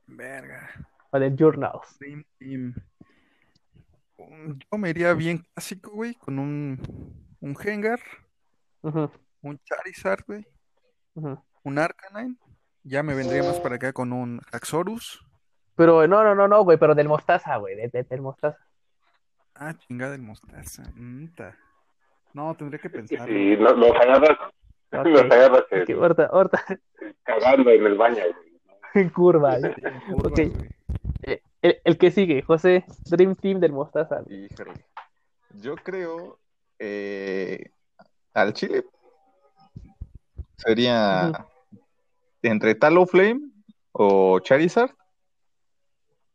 [0.08, 0.70] Verga.
[1.12, 1.98] O de Journals.
[2.00, 2.74] Dream Team.
[4.18, 6.80] Yo me iría bien clásico, güey, con un,
[7.40, 8.00] un Gengar,
[8.82, 9.10] Ujú,
[9.42, 10.46] un Charizard, güey,
[11.64, 12.36] un Arcanine.
[12.84, 15.24] Ya me vendría más para acá con un Axorus.
[15.76, 18.58] Pero no, no, no, no, güey, pero del mostaza, güey, de- de- del mostaza.
[19.56, 20.84] Ah, chingada el mostaza.
[20.96, 21.56] Mm, ta.
[22.34, 23.16] No, tendría que si
[23.58, 24.38] no- los agarras,
[24.92, 25.06] Ok.
[25.06, 26.66] los agarras eh, Ok, ahorita, ahorita,
[27.24, 28.16] cagando en el baño.
[28.18, 28.60] güey,
[28.96, 29.58] en curva.
[29.58, 29.62] ¿eh?
[29.84, 30.36] En curva, Ok.
[30.36, 30.79] güey.
[31.62, 34.22] El, el que sigue, José, Dream Team del mostaza.
[34.30, 34.86] Híjole.
[35.62, 36.40] Yo creo
[36.78, 37.72] eh,
[38.34, 38.86] al Chile
[40.58, 41.46] sería
[42.42, 43.42] entre Talonflame
[43.92, 44.92] o Charizard.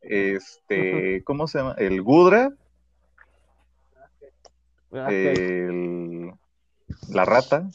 [0.01, 1.75] Este, ¿cómo se llama?
[1.77, 2.51] El Gudra,
[4.91, 6.31] Ah, el,
[7.09, 7.69] la rata,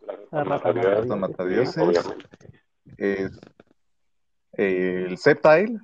[0.00, 1.76] La rata matadioses, rata matadioses.
[1.78, 2.62] obviamente.
[2.96, 3.38] es-
[4.56, 5.78] el Sceptile,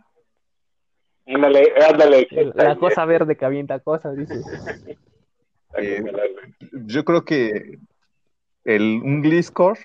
[1.26, 2.26] Ándale, ándale.
[2.54, 4.34] La cosa verde que avienta cosas, dice.
[5.78, 6.02] eh,
[6.86, 7.78] yo creo que
[8.64, 9.78] el, un Gliscor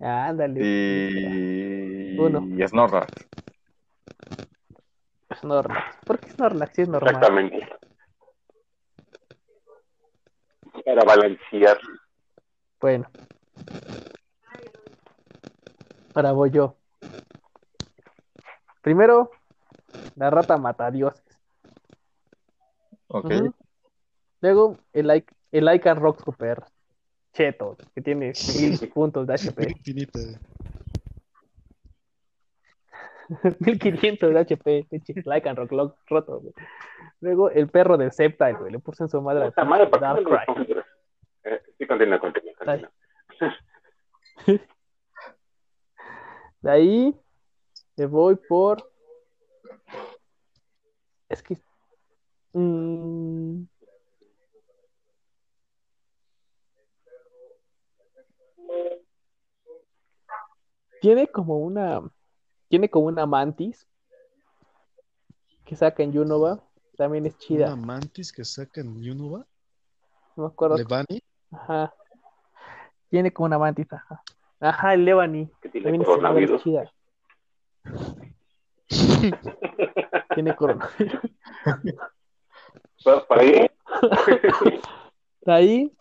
[0.00, 0.60] Ándale.
[0.62, 2.46] y, Uno.
[2.56, 3.26] y Snorlax.
[5.36, 5.96] Snorlax.
[6.04, 6.74] ¿Por qué Snorlax?
[6.74, 7.14] Sí es normal.
[7.14, 7.68] Exactamente.
[10.84, 11.78] Para balancear.
[12.80, 13.06] Bueno.
[16.14, 16.76] Ahora voy yo.
[18.82, 19.30] Primero,
[20.16, 21.22] la rata mata dioses.
[23.08, 23.30] Ok.
[24.40, 26.62] Luego, el, Ic- el Icon Rock Super
[27.32, 29.70] Cheto, que tiene mil puntos de HP.
[29.70, 30.18] Infinita.
[33.58, 36.52] 1500 de HP, pinche Lycan Rock Lock roto, güey.
[37.20, 39.98] Luego el perro del Sceptile, güey, le puse en su madre Puta madre, al ¿por
[40.00, 40.46] qué no lo Darkrai.
[40.46, 40.86] consideras?
[41.44, 42.90] Eh, sí, continúa, continúa, continúa.
[46.64, 47.20] De ahí
[47.94, 48.90] me voy por.
[51.28, 51.58] Es que.
[52.54, 53.64] mm,
[61.02, 62.00] Tiene como una.
[62.68, 63.86] Tiene como una mantis
[65.66, 66.66] que saca en Unova.
[66.96, 67.74] También es chida.
[67.74, 69.46] Una mantis que sacan Unova.
[70.34, 70.78] No me acuerdo.
[70.78, 71.22] Levani.
[71.50, 71.94] Ajá.
[73.10, 74.22] Tiene como una mantis, ajá.
[74.64, 75.50] Ajá, el Levani.
[75.60, 76.62] Que tiene coronavirus.
[76.62, 76.90] chida.
[80.34, 81.20] Tiene coronavirus.
[83.04, 83.70] ¿Vas para ahí?
[85.46, 85.92] Ahí,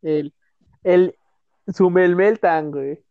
[0.00, 0.32] el,
[0.82, 1.14] el
[1.68, 3.04] Sumelmeltan, güey.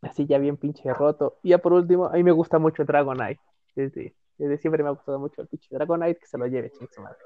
[0.00, 1.38] Así ya bien pinche roto.
[1.42, 3.42] Y ya por último, a mí me gusta mucho Dragonite.
[3.76, 6.88] Desde, desde siempre me ha gustado mucho el pinche Dragonite, que se lo lleve, chingue
[6.94, 7.18] su madre.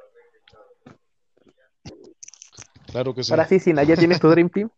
[2.91, 3.32] Claro que sí.
[3.32, 4.68] Ahora sí, Sina, ¿ya tienes tu Dream Team?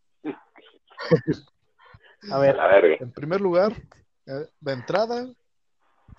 [2.30, 2.56] A A ver.
[3.00, 3.72] En primer lugar,
[4.26, 5.26] eh, de entrada,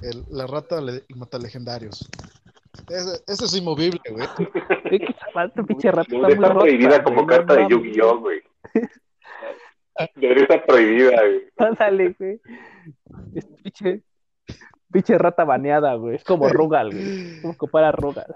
[0.01, 2.09] el- la rata le, mata legendarios.
[2.89, 4.27] Ese, ese es inmovible, güey.
[4.89, 6.09] ¿qué que falta, pinche rato?
[6.09, 7.67] Debería Está rota, prohibida como güey, no carta de.
[7.69, 8.41] Yu-Gi-Oh, güey.
[10.15, 11.41] Debería estar prohibida, güey.
[11.57, 12.41] Ándale, güey.
[13.35, 14.03] Es pinche,
[14.91, 16.15] pinche rata baneada, güey.
[16.15, 17.41] Es como Rugal, güey.
[17.41, 18.35] Como compara a Rugal.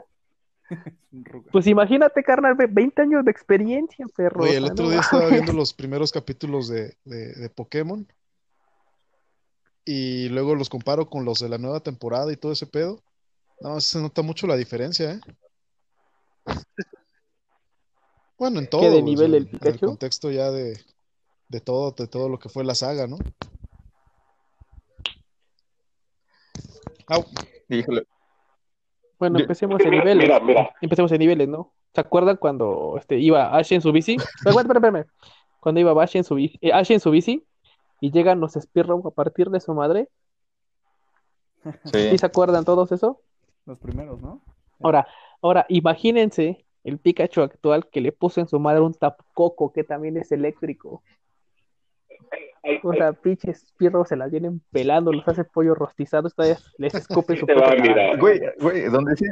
[1.52, 4.44] Pues imagínate, carnal, ve- 20 años de experiencia, perro.
[4.44, 8.08] Oye, el otro día estaba viendo los primeros capítulos de, de, de Pokémon
[9.86, 13.04] y luego los comparo con los de la nueva temporada y todo ese pedo.
[13.62, 15.20] No, se nota mucho la diferencia, ¿eh?
[18.40, 19.86] Bueno, en todo, ¿Qué, de o sea, nivel el en el Pikachu?
[19.86, 20.78] contexto ya de,
[21.50, 23.18] de todo, de todo lo que fue la saga, ¿no?
[27.08, 27.24] Au,
[27.70, 28.08] Híjole.
[29.24, 30.24] Bueno, empecemos en niveles.
[30.28, 30.76] mira, mira.
[30.82, 31.72] Empecemos en niveles, ¿no?
[31.94, 34.16] ¿Se acuerdan cuando este, iba Ash en su bici?
[34.46, 35.06] Espera, espera, espera.
[35.60, 37.46] Cuando iba Ash en su bici, eh, Ash en su bici
[38.02, 40.10] y llegan los Spearow a partir de su madre.
[41.86, 42.18] ¿Sí Sí.
[42.18, 43.22] se acuerdan todos eso?
[43.66, 44.42] Los primeros, ¿no?
[44.82, 45.08] Ahora,
[45.42, 50.18] ahora, imagínense el Pikachu actual que le puso en su madre un tapcoco que también
[50.18, 51.02] es eléctrico.
[52.84, 57.38] O sea, pinches Spearow se las vienen pelando, los hace pollo rostizado, todavía les escupen
[57.38, 58.18] su Ahí te va, puta.
[58.18, 59.26] Güey, güey, donde sí.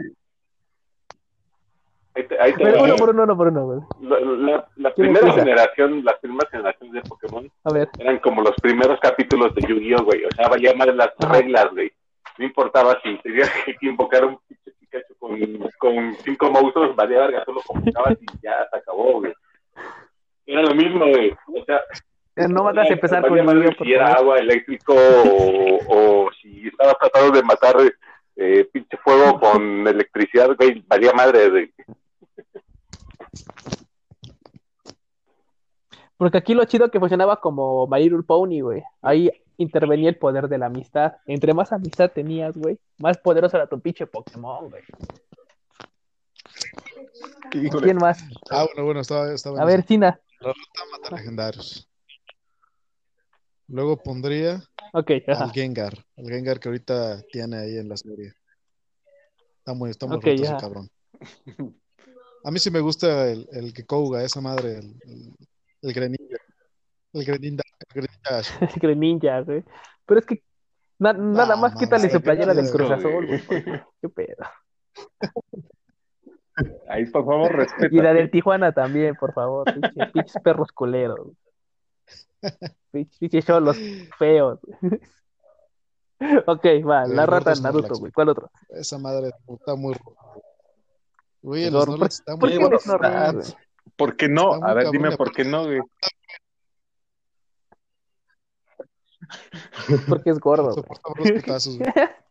[2.14, 3.80] Ahí te, ahí te Pero uno por uno, uno por uno, güey.
[4.02, 8.42] La, la- la ¿Quién primera generación, las primeras generaciones de Pokémon A ver, eran como
[8.42, 10.26] los primeros capítulos de Yu-Gi-Oh, güey.
[10.26, 11.34] O sea, valía más las Ajá.
[11.34, 11.90] reglas, güey.
[12.38, 15.40] No importaba si tenías que invocar un pinche Pikachu con,
[15.80, 19.34] con cinco monstruos, valía verga, solo convocabas y ya se acabó, güey.
[20.46, 21.32] Era lo mismo, güey.
[21.48, 21.80] O sea,
[22.36, 27.32] no vas a empezar con por si era agua, eléctrico o, o si estaba tratando
[27.32, 27.76] de matar
[28.36, 31.74] eh, pinche fuego con electricidad, güey, valía madre, güey.
[36.18, 38.84] Porque aquí lo chido que funcionaba como My Little Pony, güey.
[39.02, 41.14] Ahí intervenía el poder de la amistad.
[41.26, 44.84] Entre más amistad tenías, güey, más poderoso era tu pinche Pokémon, güey.
[47.50, 48.24] ¿Quién más?
[48.50, 49.88] Ah, bueno, bueno, estaba, estaba A ver, eso.
[49.88, 50.20] Sina.
[50.42, 51.91] Mata legendarios.
[53.72, 54.62] Luego pondría
[54.94, 55.46] Ok, ajá.
[55.46, 58.34] al Gengar, al Gengar que ahorita tiene ahí en la serie.
[59.60, 60.44] Está muy, está muy Ok, roto ya.
[60.44, 60.90] ese cabrón.
[62.44, 65.34] A mí sí me gusta el, el Gekouga, esa madre, el, el,
[65.84, 66.38] el Greninja.
[67.14, 68.42] El Greninja, el Greninja.
[68.76, 69.64] El Greninja, güey.
[70.06, 70.44] Pero es que
[71.00, 73.00] na- nada más quítale su playera del Cruz güey.
[73.00, 73.64] Azul, güey.
[74.02, 74.46] ¿Qué pedo?
[76.90, 77.88] Ahí, por favor, respeta.
[77.96, 79.66] Y la del Tijuana también, por favor.
[79.74, 81.30] Pinche- Pinches perros culeros.
[82.92, 83.78] Pinches cholos
[84.18, 84.60] feos.
[86.46, 88.12] Ok, va, El la rata Snorlax, Naruto, güey.
[88.12, 88.52] ¿Cuál otro?
[88.70, 90.22] Esa madre está muy rota.
[91.42, 91.72] Güey, El.
[91.72, 93.56] Snorlax está ¿Por muy bueno, Snorlax?
[93.96, 94.54] ¿Por qué no?
[94.54, 95.82] A ver, cabrón, dime por qué no, güey.
[100.10, 100.76] Porque es gordo, güey.
[100.76, 101.92] soporta los putazos, güey.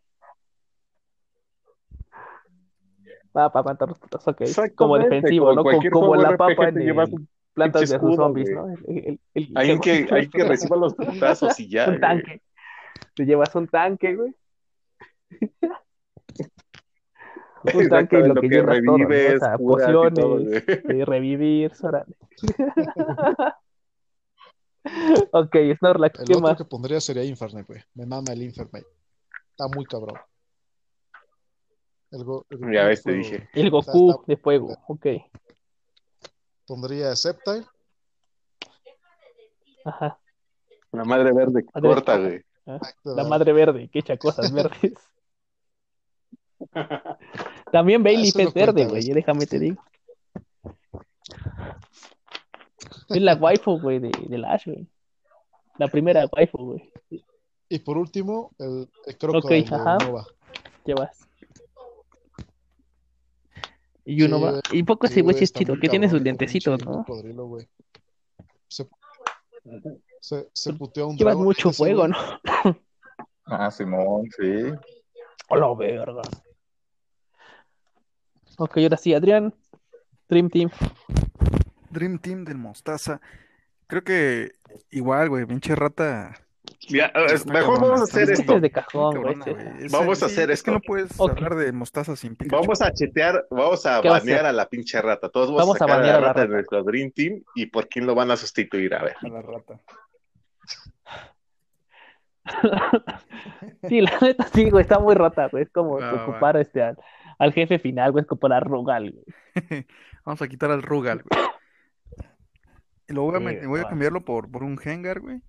[3.37, 4.43] Va para los ok.
[4.75, 5.63] Como defensivo, ¿no?
[5.63, 7.29] Como, como la papa en el
[7.71, 8.57] Plantas de sus zombies, güey.
[8.57, 8.73] ¿no?
[8.89, 12.01] El- el- el- Alguien el- que, que reciba los putazos y ya, un güey.
[12.01, 12.43] tanque.
[13.15, 14.35] Te llevas un tanque, güey.
[17.63, 19.05] Un tanque y Exactamente, lo que que llevas todo, ¿no?
[19.05, 20.65] O revives, sea, todo, pociones, güey.
[21.01, 22.15] eh, revivir, órale.
[25.33, 26.57] Ok, Snorlax, El ¿qué otro más?
[26.57, 27.83] que pondría sería Infernape, güey.
[27.95, 28.87] Me mama el Infernape.
[29.51, 30.19] Está muy cabrón.
[32.11, 33.49] El go- el Ya ves, te dije.
[33.53, 35.07] El O sea, Goku está- de fuego, ok.
[36.71, 37.67] Pondría Sceptile.
[39.85, 40.21] Ajá.
[40.93, 42.45] La madre verde corta, güey.
[43.03, 44.93] La madre verde, que echa cosas verdes.
[47.73, 49.83] También Bailey no es verde, güey, déjame te digo.
[53.09, 54.87] Es la waifu, güey, de, de Ash, güey.
[55.77, 56.93] La primera waifu, güey.
[57.69, 59.99] Y por último, el, el Crocodile de ajá.
[59.99, 60.25] Nova.
[60.87, 61.29] ¿Qué vas?
[64.11, 64.61] Y uno Sí, va.
[64.73, 67.05] Y poco Sí, ese güey es chido, que tiene sus lentecitos, ¿no?
[67.05, 67.69] cocodrilo, güey.
[68.67, 68.89] Se,
[70.21, 72.09] se, se puteó un Llevas mucho fuego.
[72.09, 72.17] ¿no?
[73.45, 74.73] Ah, Simón, sí.
[75.49, 76.23] Hola, verga.
[78.59, 79.55] Ok, ahora sí, Adrián.
[80.29, 80.71] Dream Team.
[81.91, 83.21] Dream Team del Mostaza.
[83.87, 84.53] Creo que
[84.91, 86.35] igual, güey, pinche rata.
[86.89, 87.13] Ya,
[87.47, 88.57] mejor vamos a hacer esto.
[88.57, 89.35] es de cajón, güey.
[89.37, 89.85] cabrona, güey.
[89.87, 91.31] Es- Vamos a sí, hacer Es que no puedes Ok.
[91.33, 92.63] hablar de Mostaza sin Pikachu.
[92.63, 95.29] Vamos a chetear, vamos a ¿Qué va a banear a la pinche rata.
[95.29, 97.11] Todos vamos, Vamos a a sacar a banear la a la rata de nuestro Dream
[97.13, 98.95] Team y por quién lo van a sustituir.
[98.95, 99.15] A ver.
[99.23, 99.81] A la rata.
[103.89, 105.65] Sí, la neta sí, güey, está muy rata, güey.
[105.65, 106.25] Es como va.
[106.25, 106.97] ocupar este al,
[107.39, 109.25] al jefe final, güey, es como para Rugal, güey.
[110.25, 111.41] Vamos a quitar al Rugal, güey.
[113.09, 115.41] Y luego voy a, Sí, voy a cambiarlo por, por un Gengar, güey.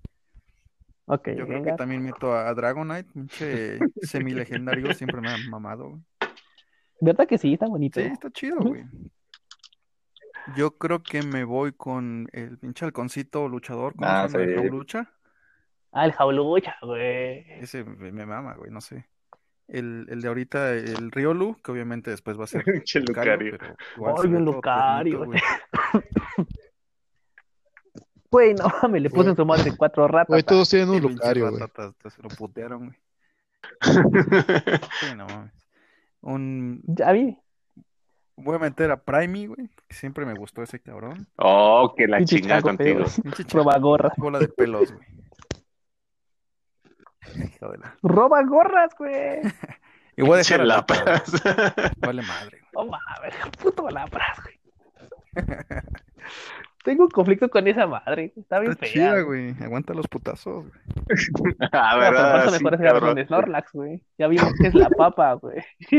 [1.06, 6.02] Ok, Yo creo que también meto a, Dragonite, pinche semi-legendario, siempre me ha mamado, güey.
[7.00, 7.54] ¿Verdad que sí?
[7.54, 8.00] Está bonito.
[8.00, 8.84] Sí, está chido, güey.
[10.56, 14.44] Yo creo que me voy con el pinche halconcito luchador, ¿cómo Ah, se llama?
[14.44, 14.56] El sí.
[14.56, 15.12] Jaulucha.
[15.92, 17.44] Ah, el jaulucha, güey.
[17.60, 19.08] Ese me, mama, güey, no sé.
[19.68, 23.58] El, el de ahorita, el Riolu, que obviamente después va a ser Pinche Lucario, Lucario.
[23.58, 25.30] pero igual se todo tiernito,
[28.32, 28.54] güey.
[28.54, 30.28] No mames, le puse en su madre cuatro ratas.
[30.28, 31.62] Güey, todos tienen un Lucario, güey.
[32.10, 32.98] se lo putearon, güey.
[35.00, 35.52] Sí, no mames.
[36.22, 36.82] Un...
[36.86, 37.38] Ya vi.
[38.36, 41.28] Voy a meter a Primey, güey, siempre me gustó ese cabrón.
[41.36, 43.04] Oh, que la chingada feo, contigo.
[43.52, 44.14] Roba gorras.
[44.16, 45.06] bola de pelos, güey.
[48.02, 49.42] Roba gorras, güey.
[50.16, 50.64] Y voy a dejar a.
[50.64, 51.30] Lapras.
[51.98, 52.86] Vale madre, güey.
[52.86, 54.58] No mames, puto lapras, güey.
[56.82, 58.32] Tengo un conflicto con esa madre.
[58.36, 58.92] Está bien Está fea.
[58.92, 59.54] chida, güey.
[59.62, 60.80] Aguanta los putazos, güey.
[61.72, 64.02] Ah, No, pero por Sí, mejor es Snorlax, güey.
[64.18, 65.58] Ya vimos que es la papa, güey.
[65.78, 65.98] Es- Sí,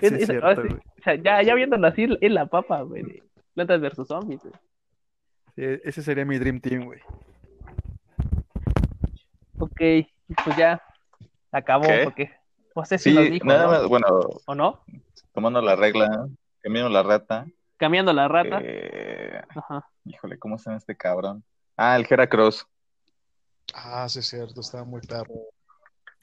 [0.00, 0.74] es- es es- cierto, güey.
[0.74, 3.22] o sea, ya, ya viéndolo así, es la papa, güey.
[3.54, 4.54] Plantas versus zombies, güey.
[5.54, 7.00] Sí, ese sería mi Dream Team, güey.
[9.58, 9.80] Ok,
[10.44, 10.82] pues ya
[11.52, 12.00] acabó, ¿Qué?
[12.04, 12.30] porque
[12.74, 13.70] no sé si lo Sí, dijo, nada ¿no?
[13.70, 14.06] más, bueno,
[14.46, 14.80] ¿O no?
[15.32, 16.26] tomando la regla,
[16.60, 17.46] cambiando la rata.
[17.84, 18.60] Cambiando la rata.
[18.62, 19.86] eh, Ajá.
[20.06, 21.44] híjole, ¿cómo se llama este cabrón?
[21.76, 22.66] Ah, el Heracross.
[23.74, 25.34] Ah, sí, es cierto, estaba muy perro.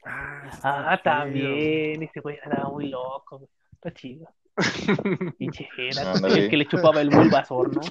[0.03, 2.01] Ah, Ah, también.
[2.01, 3.49] Ese güey era muy loco, güey.
[3.73, 4.27] Está chido.
[5.37, 5.69] Pinche
[6.03, 6.45] Ándale.
[6.45, 7.81] el que le chupaba el Bulbasaur, ¿no?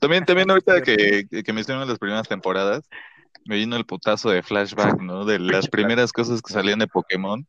[0.00, 2.86] También, también ahorita que, que mencionan las primeras temporadas,
[3.46, 5.24] me vino el putazo de flashback, ¿no?
[5.24, 7.46] De las primeras cosas que salían de Pokémon.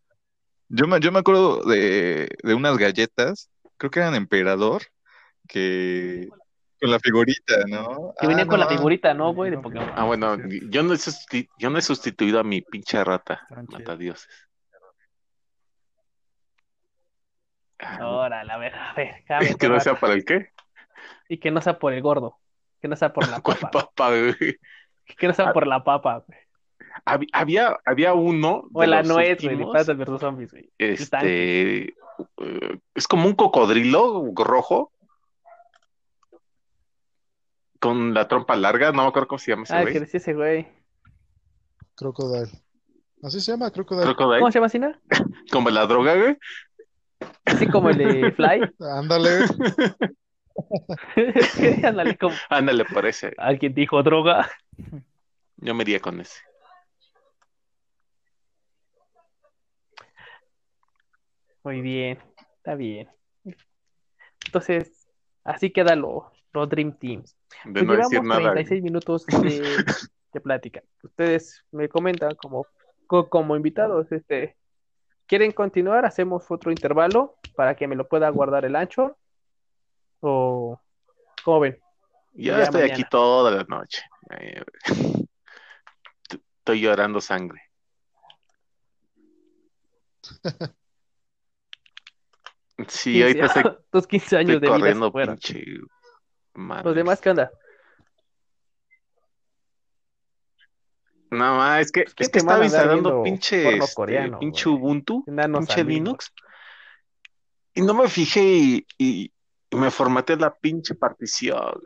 [0.70, 4.84] Yo me, yo me acuerdo de, de unas galletas, creo que eran Emperador,
[5.48, 6.28] que
[6.80, 8.14] con la figurita, ¿no?
[8.20, 9.52] Que venía Ah, con la figurita, ¿no, güey?
[9.52, 9.92] De Pokémon.
[9.96, 10.38] Ah, bueno,
[10.70, 13.68] yo no he, susti- yo no he sustituido a mi pinche rata, chidos.
[13.70, 14.48] matadioses.
[17.80, 19.24] Ah, Órale, a ver, a ver.
[19.26, 20.50] cambia que no sea para el qué?
[21.30, 22.38] Y que no sea por el gordo.
[22.82, 23.90] Que no sea por la ¿Cuál papa.
[23.96, 24.58] papa, güey?
[25.18, 26.40] Que no sea Ah, por la papa, güey.
[27.06, 30.52] Hab- Había, había uno O de la los nuez, güey, de últimos, Plantas versus Zombies,
[30.52, 30.70] güey.
[30.78, 34.92] Este, eh, es como un cocodrilo rojo
[37.80, 39.94] con la trompa larga, no me acuerdo cómo se llama ese Ah, güey.
[39.94, 40.68] que decía ese güey.
[41.96, 42.50] Crocodile.
[43.24, 44.06] Así se llama, Crocodile.
[44.06, 45.00] Crocodile, ¿Cómo se llama Sina?
[45.52, 46.38] como la droga, güey.
[47.46, 48.62] Así como el de Fly.
[48.80, 49.46] Ándale.
[51.84, 53.34] Ándale, como Ándale, parece.
[53.38, 54.50] alguien dijo droga.
[55.58, 56.40] Yo me iría con ese.
[61.64, 62.20] Muy bien,
[62.58, 63.10] está bien.
[64.46, 65.08] Entonces,
[65.44, 67.36] así queda lo, los Dream Teams.
[67.66, 68.52] De Pues no decir llevamos nada.
[68.54, 69.84] 36 minutos de,
[70.34, 70.82] de plática.
[71.04, 72.66] Ustedes me comentan como,
[73.08, 74.56] co- como invitados, este,
[75.28, 76.06] ¿quieren continuar?
[76.06, 79.18] ¿Hacemos otro intervalo para que me lo pueda guardar el ancho?
[80.22, 80.80] ¿O
[81.44, 81.80] cómo ven?
[82.34, 82.94] Yo Ya estoy mañana.
[82.94, 84.02] aquí toda la noche.
[84.40, 84.64] Eh,
[86.60, 87.62] Estoy llorando sangre.
[92.88, 95.36] Sí, ahorita estoy, Tus 15 años estoy de vida corriendo, fueron.
[95.36, 95.64] pinche
[96.54, 96.84] madre.
[96.86, 97.52] Los demás, ¿qué onda?
[101.32, 104.68] No, ma, es que, ¿quién es que te manda estaba instalando pinche, este, coreano, pinche?
[104.70, 105.96] Ubuntu, Enanos pinche amigos.
[106.00, 106.34] Linux.
[107.76, 109.32] Y no me fijé y, y-
[109.72, 111.80] y me formateé la pinche partición.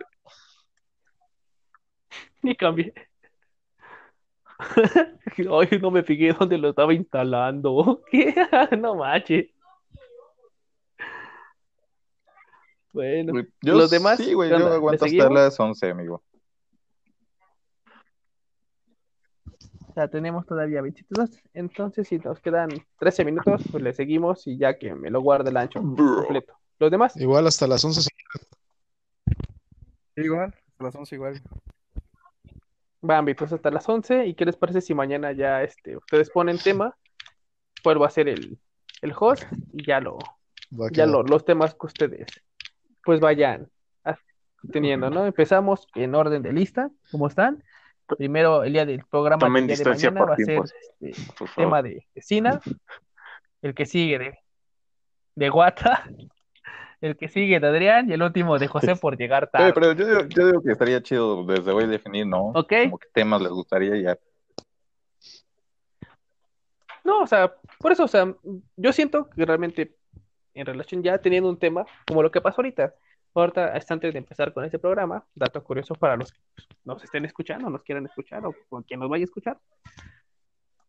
[2.42, 2.94] Ni cambié.
[5.38, 8.02] Ay, no me fijé dónde lo estaba instalando.
[8.12, 8.34] ¿Qué?
[8.78, 9.48] No manches.
[12.94, 16.24] Bueno, Yo los demás, sí, güey, yo ¿Le aguanto hasta las 11, amigo.
[19.88, 21.30] o sea, tenemos todavía 22.
[21.54, 22.70] Entonces, si nos quedan
[23.00, 26.54] 13 minutos, pues le seguimos y ya que me lo guarde el ancho completo.
[26.80, 28.10] Los demás, Igual hasta las 11.
[30.16, 31.42] Igual, a las 11 igual.
[33.02, 34.26] van, entonces hasta las 11.
[34.28, 36.96] ¿Y qué les parece si mañana ya este, ustedes ponen tema?
[37.84, 38.58] Vuelvo a hacer el,
[39.02, 40.18] el host y ya lo,
[40.92, 42.28] ya lo- los temas que ustedes
[43.04, 43.70] pues vayan
[44.72, 45.26] teniendo, ¿no?
[45.26, 47.62] Empezamos en orden de lista, ¿cómo están?
[48.18, 50.64] Primero, el día del programa Tomen día de distancia mañana por va a ser
[51.02, 52.62] este, Por tema de, de Sina,
[53.62, 54.40] el que sigue de,
[55.36, 56.06] de Guata,
[57.02, 59.74] el que sigue de Adrián y el último de José por llegar Oye, tarde.
[59.74, 62.48] pero yo, digo- yo digo que estaría chido desde hoy definir, ¿no?
[62.56, 62.72] ¿Ok?
[62.86, 64.18] Como qué temas les gustaría ya.
[67.04, 68.34] No, o sea, por eso, o sea,
[68.78, 69.94] yo siento que realmente
[70.54, 72.94] en relación ya teniendo un tema como lo que pasó ahorita,
[73.34, 76.40] ahorita es antes de empezar con este programa, dato curioso para los que
[76.86, 79.58] nos estén escuchando, nos quieran escuchar o con quien nos vaya a escuchar.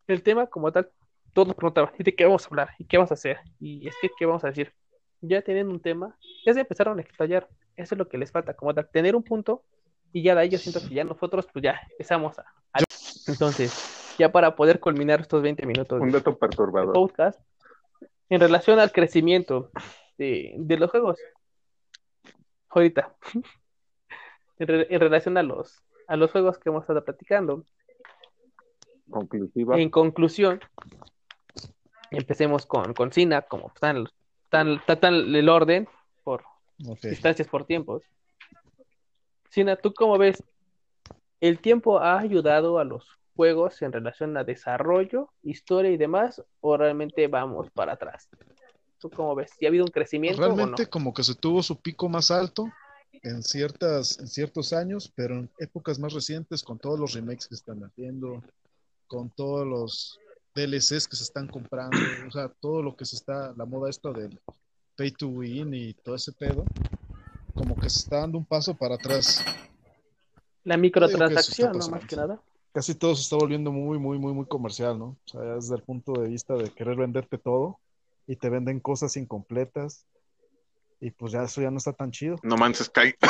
[0.07, 0.91] El tema como tal,
[1.33, 2.71] todos nos preguntaban, ¿y de qué vamos a hablar?
[2.79, 3.39] ¿Y qué vamos a hacer?
[3.59, 4.73] Y es que, ¿qué vamos a decir?
[5.21, 8.55] Ya teniendo un tema, ya se empezaron a estallar, eso es lo que les falta,
[8.55, 9.63] como tal, tener un punto
[10.13, 12.43] y ya de ahí yo siento que ya nosotros pues ya empezamos a...
[12.75, 12.81] a-
[13.27, 16.93] Entonces, ya para poder culminar estos 20 minutos Un dato perturbador.
[16.93, 17.41] podcast,
[18.29, 19.71] en relación al crecimiento
[20.19, 21.19] de, de los juegos,
[22.69, 23.15] ahorita,
[24.59, 27.65] en, re- en relación a los, a los juegos que hemos estado platicando,
[29.11, 29.79] Conclusiva.
[29.79, 30.61] en conclusión,
[32.11, 34.07] empecemos con, con Sina, como están,
[34.51, 35.89] está tan el orden
[36.23, 36.45] por
[37.03, 38.03] distancias por tiempos.
[39.51, 40.43] Sina, ¿tú cómo ves?
[41.41, 46.43] ¿El tiempo ha ayudado a los juegos en relación a desarrollo, historia y demás?
[46.61, 48.29] ¿O realmente vamos para atrás?
[48.99, 49.51] ¿Tú cómo ves?
[49.59, 50.57] ¿Si ha habido un crecimiento o no?
[50.57, 52.73] Realmente como que se tuvo su pico más alto
[53.23, 57.55] en ciertas, en ciertos años, pero en épocas más recientes, con todos los remakes que
[57.55, 58.43] están haciendo,
[59.07, 60.19] con todos los
[60.55, 64.11] DLCs que se están comprando, o sea, todo lo que se está, la moda esta
[64.13, 64.41] del
[64.97, 66.65] pay to win y todo ese pedo,
[67.55, 69.45] como que se está dando un paso para atrás.
[70.63, 71.89] La microtransacción, ¿no?
[71.89, 72.41] Más que nada.
[72.75, 75.05] Casi todo se está volviendo muy, muy, muy, muy comercial, ¿no?
[75.05, 77.79] O sea, ya desde el punto de vista de querer venderte todo
[78.27, 80.05] y te venden cosas incompletas
[81.01, 82.37] y pues ya eso ya no está tan chido.
[82.43, 83.15] No Man's Sky.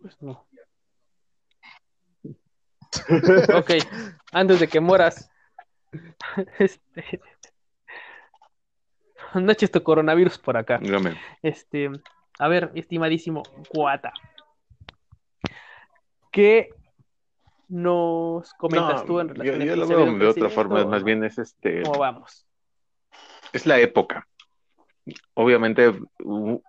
[0.00, 0.44] Pues no.
[3.54, 3.70] Ok,
[4.32, 5.30] antes de que mueras.
[6.58, 7.20] Este.
[9.34, 10.78] No eches tu coronavirus por acá.
[10.78, 11.16] Dígame.
[11.42, 11.90] Este,
[12.40, 14.12] a ver, estimadísimo Guata.
[16.30, 16.70] ¿Qué
[17.68, 20.82] nos comentas No, tú en yo, relación a yo si lo veo de otra forma,
[20.82, 22.46] o más bien es este, ¿Cómo vamos?
[23.52, 24.26] Es la época.
[25.34, 25.92] Obviamente,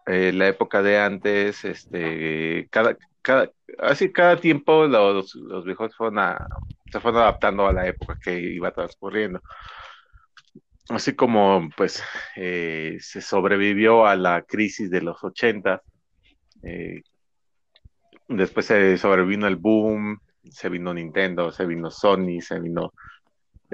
[0.07, 6.19] eh, la época de antes, este, cada, cada, así cada tiempo los, los viejos fueron
[6.19, 6.47] a-
[6.91, 9.41] se fueron adaptando a la época que iba transcurriendo.
[10.89, 12.03] Así como, pues,
[12.35, 15.81] eh, se sobrevivió a la crisis de los 80,
[16.63, 17.01] eh,
[18.31, 20.19] después se sobrevino el boom,
[20.49, 22.93] se vino Nintendo, se vino Sony, se vino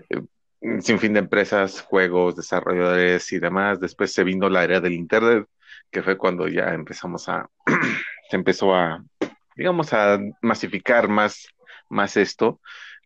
[0.10, 0.22] eh,
[0.62, 3.80] un sinfín de empresas, juegos, desarrolladores y demás.
[3.80, 5.48] Después se vino la era del Internet,
[5.92, 7.50] que fue cuando ya empezamos a,
[8.30, 9.04] se empezó a,
[9.56, 11.48] digamos, a masificar más,
[11.90, 12.60] más esto.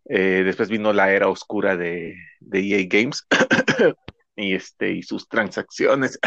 [0.06, 3.28] Eh, después vino la era oscura de, de EA Games
[4.36, 6.20] y, este, y sus transacciones.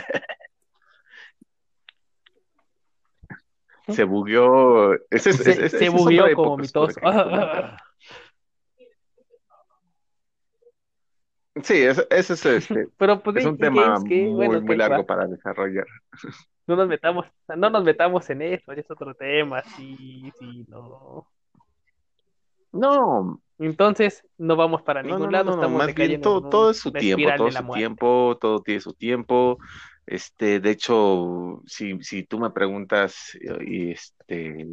[3.89, 4.95] Se bugueó.
[5.11, 6.95] Ese es- Se, ese- se es bugueó como época mi oscura tos.
[6.97, 7.77] que hay que comentar.
[11.63, 14.99] Sí, ese, ese es, este, Pero pues es un tema que muy, bueno, muy largo
[14.99, 15.07] va.
[15.07, 15.87] para desarrollar.
[16.67, 21.29] No nos metamos, no nos metamos en eso, es otro tema, sí, sí, no.
[22.73, 26.71] No, Entonces, no vamos para ningún no, no, lado, no, estamos más bien todo, todo
[26.71, 27.81] es su tiempo, todo su muerte.
[27.81, 29.59] tiempo, todo tiene su tiempo.
[30.07, 34.67] Este, de hecho, si, si tú me preguntas, y este,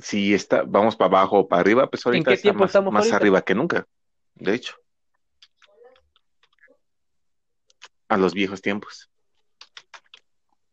[0.00, 3.02] si está, vamos para abajo o para arriba, pues ¿En ahorita está más, estamos más
[3.04, 3.16] ahorita?
[3.16, 3.86] arriba que nunca,
[4.34, 4.74] de hecho,
[8.08, 9.10] a los viejos tiempos.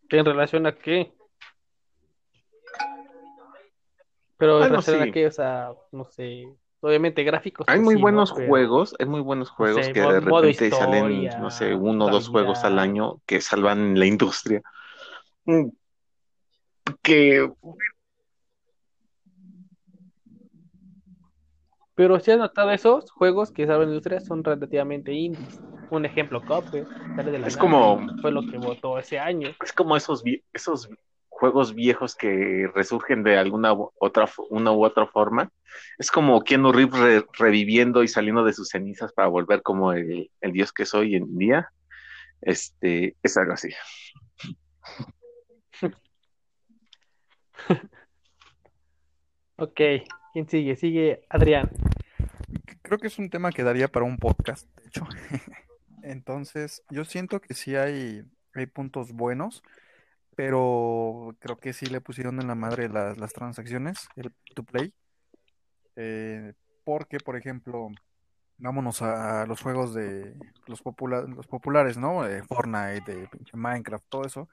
[0.10, 1.14] ¿En relación a qué?
[4.38, 5.12] Pero en Bueno, relación a sí.
[5.12, 6.48] qué, o sea, no sé,
[6.82, 11.52] obviamente gráficos, Hay muy buenos juegos, hay muy buenos juegos que de repente salen, no
[11.52, 14.62] sé, uno o dos juegos al año que salvan la industria.
[15.46, 15.70] Mm,
[17.02, 17.50] Que
[21.98, 25.60] Pero si has notado esos juegos que saben la industria son relativamente indies.
[25.90, 26.86] Un ejemplo, Cuphead,
[27.16, 29.50] sale de la es nada como, fue lo que votó ese año.
[29.64, 30.24] es como esos,
[30.54, 30.88] esos
[31.38, 35.52] juegos viejos que resurgen de alguna u- otra, una u otra forma.
[36.00, 40.32] Es como Keanu Reeves re- reviviendo y saliendo de sus cenizas para volver como el,
[40.42, 41.70] el dios que es hoy en día.
[42.42, 43.70] Este, es algo así.
[49.60, 49.82] Ok,
[50.34, 50.76] ¿quién sigue?
[50.76, 51.70] Sigue Adrián.
[52.84, 55.08] Creo que es un tema que daría para un podcast, de hecho.
[56.04, 58.24] Entonces, yo siento que sí hay,
[58.54, 59.64] hay puntos buenos,
[60.38, 64.94] pero creo que sí le pusieron en la madre las, las transacciones, el to play.
[65.96, 66.54] Eh,
[66.84, 67.90] porque, por ejemplo,
[68.60, 70.36] vámonos a los juegos de
[70.68, 72.28] los, popula- los populares, ¿no?
[72.28, 74.48] Eh, Fortnite, de Minecraft, todo eso.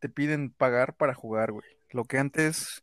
[0.00, 1.68] Te piden pagar para jugar, güey.
[1.92, 2.82] Lo que antes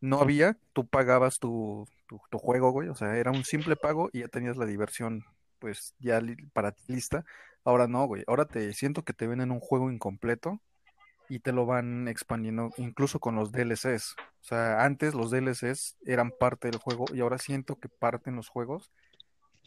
[0.00, 2.88] no había, tú pagabas tu, tu, tu juego, güey.
[2.88, 5.24] O sea, era un simple pago y ya tenías la diversión,
[5.58, 6.22] pues, ya
[6.52, 7.24] para ti lista.
[7.64, 8.22] Ahora no, güey.
[8.28, 10.60] Ahora te siento que te venden un juego incompleto
[11.28, 14.16] y te lo van expandiendo incluso con los DLCs.
[14.40, 18.48] O sea, antes los DLCs eran parte del juego y ahora siento que parten los
[18.48, 18.92] juegos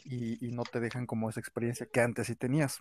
[0.04, 2.80] y, y no te dejan como esa experiencia que antes sí tenías.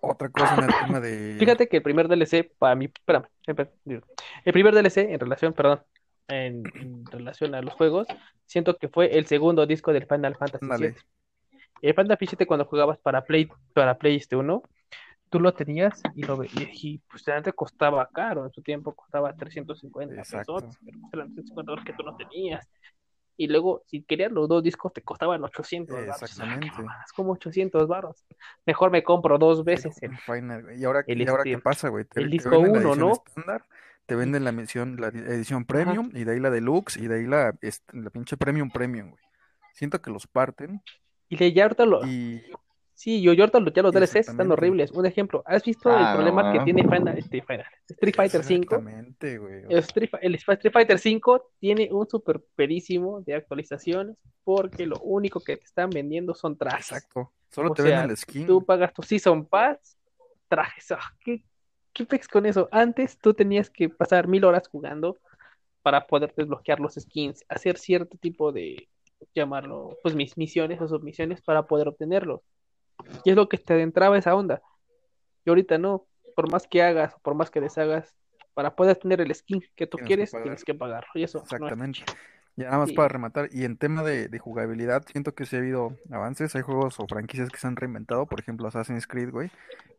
[0.00, 1.36] Otra cosa en el tema de...
[1.38, 5.82] Fíjate que el primer DLC, para mí, espérame, el primer DLC en relación, perdón,
[6.28, 8.06] en, en relación a los juegos,
[8.46, 10.66] siento que fue el segundo disco del Final Fantasy.
[10.66, 10.94] VII.
[11.82, 14.62] El Final Fantasy VII cuando jugabas para Play, para Play este 1,
[15.34, 16.48] tú lo tenías y lo y,
[16.80, 20.54] y, pues antes costaba caro, en su tiempo costaba 350 Exacto.
[20.58, 22.68] pesos, pero pues eran 350 dólares que tú no tenías.
[23.36, 26.22] Y luego, si querías los dos discos, te costaban 800 baros.
[26.22, 26.68] Exactamente.
[27.04, 28.24] Es como 800 baros.
[28.64, 30.78] Mejor me compro dos veces el El.
[30.78, 32.06] ¿Y ahora, el y ahora este- qué pasa, güey?
[32.14, 33.12] El disco uno, ¿no?
[33.12, 33.64] estándar,
[34.06, 37.26] te venden la edición, la edición premium, y de ahí la deluxe, y de ahí
[37.26, 39.22] la, este, la pinche premium premium, güey.
[39.72, 40.80] Siento que los parten
[41.28, 42.40] Y le- ya ahorita lo, y
[42.94, 44.92] Sí, yo, yo ahorita ya los DLCs están horribles.
[44.92, 46.64] Un ejemplo, ¿has visto Ah, el problema no, que ah.
[46.64, 48.54] tiene Final, este, Final- Street Fighter V?
[48.54, 49.62] exactamente, güey.
[49.68, 55.40] El Street, el Street Fighter V tiene un super pedísimo de actualizaciones porque lo único
[55.40, 56.92] que te están vendiendo son trajes.
[56.92, 57.32] Exacto.
[57.50, 58.46] Solo O te sea, venden el skin.
[58.46, 59.96] Tú pagas tu Season Pass,
[60.48, 60.92] trajes.
[60.92, 61.42] Ah, ¿qué,
[61.92, 62.68] qué pex con eso?
[62.70, 65.18] Antes tú tenías que pasar mil horas jugando
[65.82, 68.88] para poder desbloquear los skins, hacer cierto tipo de,
[69.34, 72.40] llamarlo, pues mis misiones o submisiones para poder obtenerlos.
[73.24, 74.62] Y es lo que te adentraba esa onda.
[75.44, 76.06] Y ahorita no,
[76.36, 78.14] por más que hagas, por más que deshagas,
[78.54, 81.08] para poder tener el skin que tú Tienes quieres, tienes que pagarlo.
[81.14, 82.00] Y eso no Exactamente.
[82.56, 82.94] Ya nada más Sí.
[82.94, 86.62] para rematar, y en tema de, de jugabilidad, siento que sí ha habido avances, hay
[86.62, 89.50] juegos o franquicias que se han reinventado, por ejemplo Assassin's Creed, güey,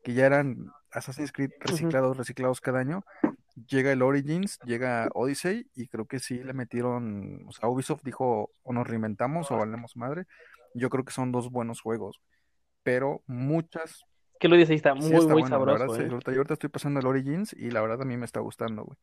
[0.06, 3.04] que ya eran Assassin's Creed reciclados, reciclados cada año,
[3.68, 8.50] llega el Origins, llega Odyssey, y creo que sí le metieron, o sea, Ubisoft dijo,
[8.64, 10.24] o nos reinventamos o valemos madre,
[10.74, 12.22] yo creo que son dos buenos juegos,
[12.86, 14.06] pero muchas
[14.40, 15.80] Que lo dices ahí está Sí, muy, está muy bueno, la sabroso.
[15.80, 16.02] verdad, sí.
[16.04, 16.10] ¿eh?
[16.14, 18.84] Ahorita, yo ahorita estoy pasando el Origins y la verdad a mí me está gustando,
[18.86, 18.98] güey.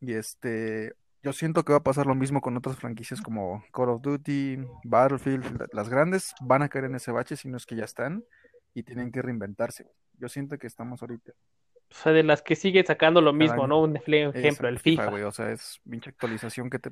[0.00, 3.90] Y este, yo siento que va a pasar lo mismo con otras franquicias como Call
[3.90, 7.66] of Duty, Battlefield, la- las grandes van a caer en ese bache, si no es
[7.66, 8.24] que ya están,
[8.74, 9.86] y tienen que reinventarse.
[10.18, 11.32] Yo siento que estamos ahorita.
[11.90, 13.66] O sea, de las que siguen sacando lo mismo.
[13.66, 13.80] ¿no?
[13.82, 15.06] Un ejemplo, el FIFA.
[15.10, 16.90] güey, o sea, es pinche actualización que te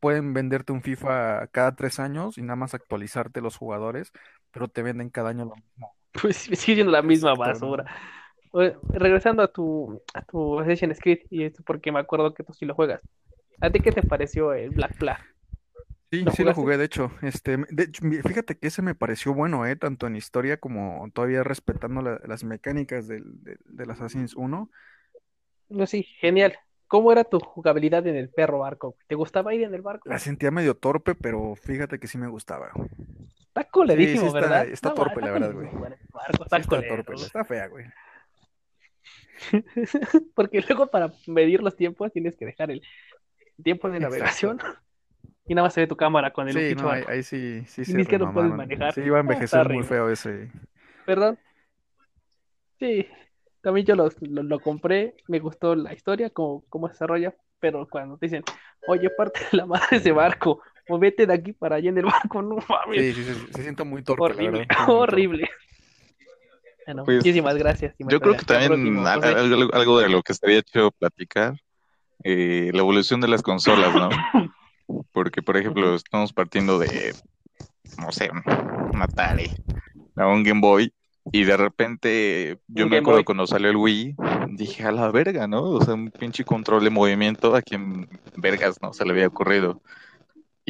[0.00, 4.12] pueden venderte un FIFA cada tres años y nada más actualizarte los jugadores,
[4.52, 5.96] pero te venden cada año lo mismo.
[6.12, 7.34] Pues sigue siendo la misma ¿no?
[7.34, 7.84] basura.
[8.92, 12.64] Regresando a tu, a tu Assassin's Creed, y esto porque me acuerdo que tú sí
[12.66, 13.00] lo juegas.
[13.60, 15.18] ¿A ti qué te pareció el Black Flag?
[16.12, 17.12] Sí, ¿Lo sí lo jugué, de hecho.
[17.22, 21.44] Este, de hecho, fíjate que ese me pareció bueno, eh, tanto en historia como todavía
[21.44, 24.70] respetando la- las mecánicas del, del, del Assassin's 1.
[25.70, 26.54] No, sí, genial.
[26.86, 28.96] ¿Cómo era tu jugabilidad en el perro barco?
[29.06, 30.10] ¿Te gustaba ir en el barco?
[30.10, 32.70] La sentía medio torpe, pero fíjate que sí me gustaba.
[33.50, 34.68] Está colerísimo, Sí, sí está- ¿verdad?
[34.68, 35.68] está torpe, la verdad, güey.
[35.68, 35.76] Sí
[36.42, 37.26] está está colero, torpe, güey.
[37.26, 37.84] está fea, güey.
[40.34, 42.82] Porque luego para medir los tiempos tienes que dejar el
[43.62, 44.58] tiempo de navegación
[45.46, 47.96] y nada más se ve tu cámara con el Sí, no, ahí, sí, sí se
[47.96, 48.56] ni siquiera lo puedes remamaron.
[48.56, 48.94] manejar.
[48.94, 50.50] Sí, iba a Ah, envejecer muy feo ese.
[51.06, 51.38] ¿Perdón?
[52.78, 53.06] Sí,
[53.62, 57.86] también yo lo, lo, lo compré, me gustó la historia, cómo, cómo se desarrolla, pero
[57.88, 58.42] cuando te dicen,
[58.86, 61.98] oye, parte de la madre de ese barco, o vete de aquí para allá en
[61.98, 65.50] el barco, no mames, Sí, sí, sí, se siente muy torpe, la horrible, horrible.
[66.86, 67.94] Bueno, Pues, muchísimas gracias.
[67.98, 69.28] Yo creo que también José.
[69.28, 71.54] algo, algo de lo que estaría chido platicar,
[72.24, 74.08] eh, la evolución de las consolas, ¿no?
[75.12, 77.14] Porque, por ejemplo, estamos partiendo de,
[77.96, 78.30] no sé,
[78.92, 79.52] un Atari,
[80.16, 80.92] a un Game Boy,
[81.30, 83.24] y de repente yo me acuerdo Boy.
[83.24, 84.16] cuando salió el Wii,
[84.48, 85.62] dije, a la verga, ¿no?
[85.62, 89.80] O sea, un pinche control de movimiento, a quien vergas no se le había ocurrido.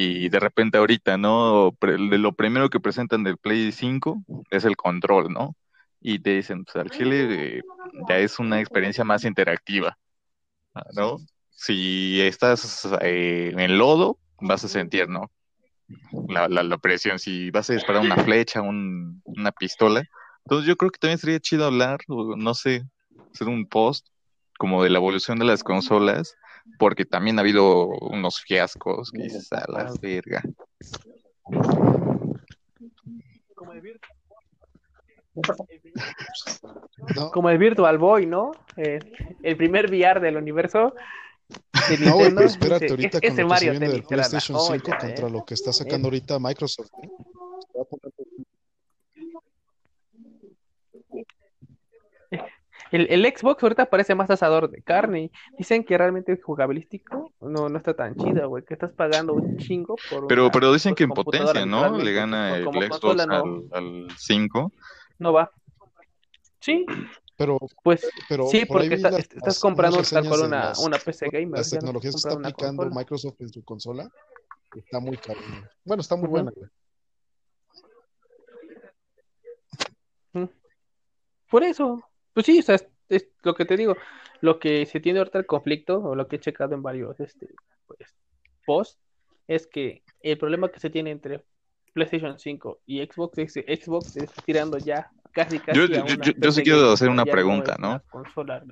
[0.02, 1.74] Y de repente ahorita, ¿no?
[1.80, 5.54] Lo primero que presentan del Play 5 es el control, ¿no?
[6.00, 7.62] Y te dicen, pues al chile eh,
[8.08, 9.98] ya es una experiencia más interactiva,
[10.94, 11.18] ¿no?
[11.50, 15.30] Si estás eh, en lodo, vas a sentir, ¿no?
[16.28, 17.18] La, la, la presión.
[17.18, 20.02] Si vas a disparar una flecha, un- una pistola.
[20.44, 22.84] Entonces yo creo que también sería chido hablar, o no sé,
[23.34, 24.06] hacer un post
[24.58, 26.34] como de la evolución de las consolas,
[26.78, 30.42] porque también ha habido unos fiascos que dices, a la verga.
[37.16, 38.52] No, Como el Virtual Boy, ¿no?
[38.76, 38.98] Eh,
[39.42, 40.94] el primer VR del universo
[41.88, 44.02] de no, güey, pero espérate, dice, ahorita "Es- con lo que se Mario viene del
[44.04, 45.30] PlayStation 5 joya, contra ¿eh?
[45.30, 46.90] lo que está sacando ahorita Microsoft.
[47.02, 47.08] ¿eh?
[47.72, 48.12] Se va a poner-
[52.92, 55.30] El, el Xbox ahorita parece más asador de carne.
[55.56, 58.64] Dicen que realmente el jugabilístico no, no está tan chido, güey.
[58.64, 61.96] Que estás pagando un chingo por Pero, una pero dicen que en potencia, ¿no?
[61.98, 64.72] Le gana el Xbox no, al, al 5.
[65.18, 65.50] no va.
[66.60, 66.84] Sí,
[67.36, 70.98] Pero, pues pero sí, por porque está- las- estás comprando tal cual una, las- una
[70.98, 71.58] PC gamer.
[71.58, 73.00] las tecnologías que está aplicando consola.
[73.00, 74.10] Microsoft en su consola.
[74.74, 75.40] Está muy caro.
[75.84, 76.32] Bueno, está muy Ujú.
[76.32, 76.50] buena.
[76.54, 76.68] güey.
[81.50, 82.00] Por eso,
[82.42, 83.96] pues sí, o sea, es, es lo que te digo,
[84.40, 87.48] lo que se tiene ahorita el conflicto, o lo que he checado en varios este,
[87.86, 88.14] pues,
[88.64, 88.98] posts,
[89.46, 91.44] es que el problema que se tiene entre
[91.92, 96.24] PlayStation 5 y Xbox, es- Xbox está tirando ya casi casi Yo- a yo- una
[96.24, 97.14] yo- yo sí quiero hacer ¿no?
[97.14, 97.90] una pregunta, ¿no?
[97.90, 98.64] una consola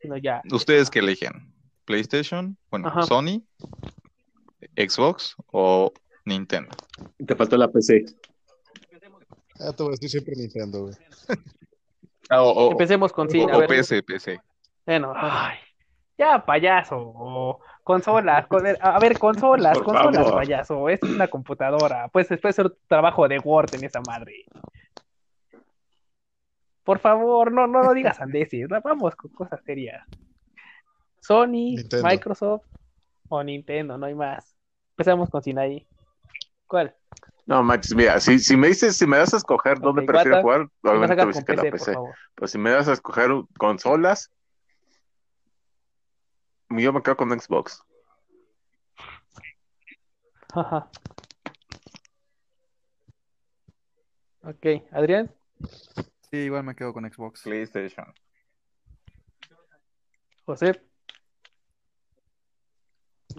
[0.00, 1.52] sino ya ¿Ustedes qué eligen?
[1.84, 2.56] ¿PlayStation?
[2.70, 3.02] Bueno, Ajá.
[3.02, 3.42] Sony,
[4.76, 5.92] Xbox o
[6.24, 6.70] Nintendo.
[7.26, 8.04] Te faltó la PC.
[9.60, 10.94] Ah, te voy a decir siempre Nintendo, güey.
[12.30, 13.68] Ah, o, o- empecemos con o- cine, a o ver.
[13.68, 14.40] PC, PC.
[14.86, 15.58] Bueno, ay,
[16.16, 20.34] ya payaso, o consolas, con- a ver, consolas, Por consolas, favor.
[20.40, 24.44] payaso, es una computadora, pues después hacer trabajo de Word en esa madre.
[26.84, 30.06] Por favor, no, no, no digas andesis, vamos con cosas serias.
[31.20, 32.08] Sony, Nintendo.
[32.08, 32.64] Microsoft
[33.28, 34.56] o Nintendo, no hay más.
[34.92, 35.86] Empezamos con Sinaí.
[36.66, 36.94] ¿Cuál?
[37.50, 40.62] No, Max, mira, si, si me dices, si me das a escoger dónde prefiero Guata,
[40.62, 41.98] jugar, obviamente voy a que la PC, PC.
[42.36, 43.28] Pero si me das a escoger
[43.58, 44.30] consolas,
[46.68, 47.82] yo me quedo con Xbox.
[50.54, 50.88] Ajá.
[54.44, 55.34] Ok, Adrián.
[56.30, 57.42] Sí, igual me quedo con Xbox.
[57.42, 58.14] PlayStation.
[60.44, 60.80] José.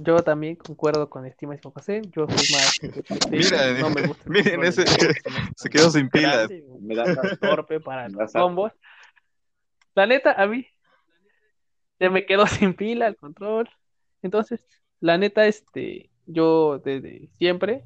[0.03, 2.01] Yo también concuerdo con estimadísimo José.
[2.11, 2.79] Yo soy más.
[3.29, 4.85] Miren, no me gusta miren ese-
[5.55, 6.49] Se quedó sin pilas.
[6.79, 8.71] Me da- torpe para los combos.
[9.93, 10.65] La neta, a mí
[11.99, 13.69] se me quedó sin pila el control.
[14.21, 14.65] Entonces,
[14.99, 17.83] la neta, este, yo desde siempre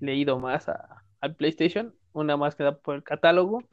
[0.00, 3.64] le he ido más a, al PlayStation, una más que nada por el catálogo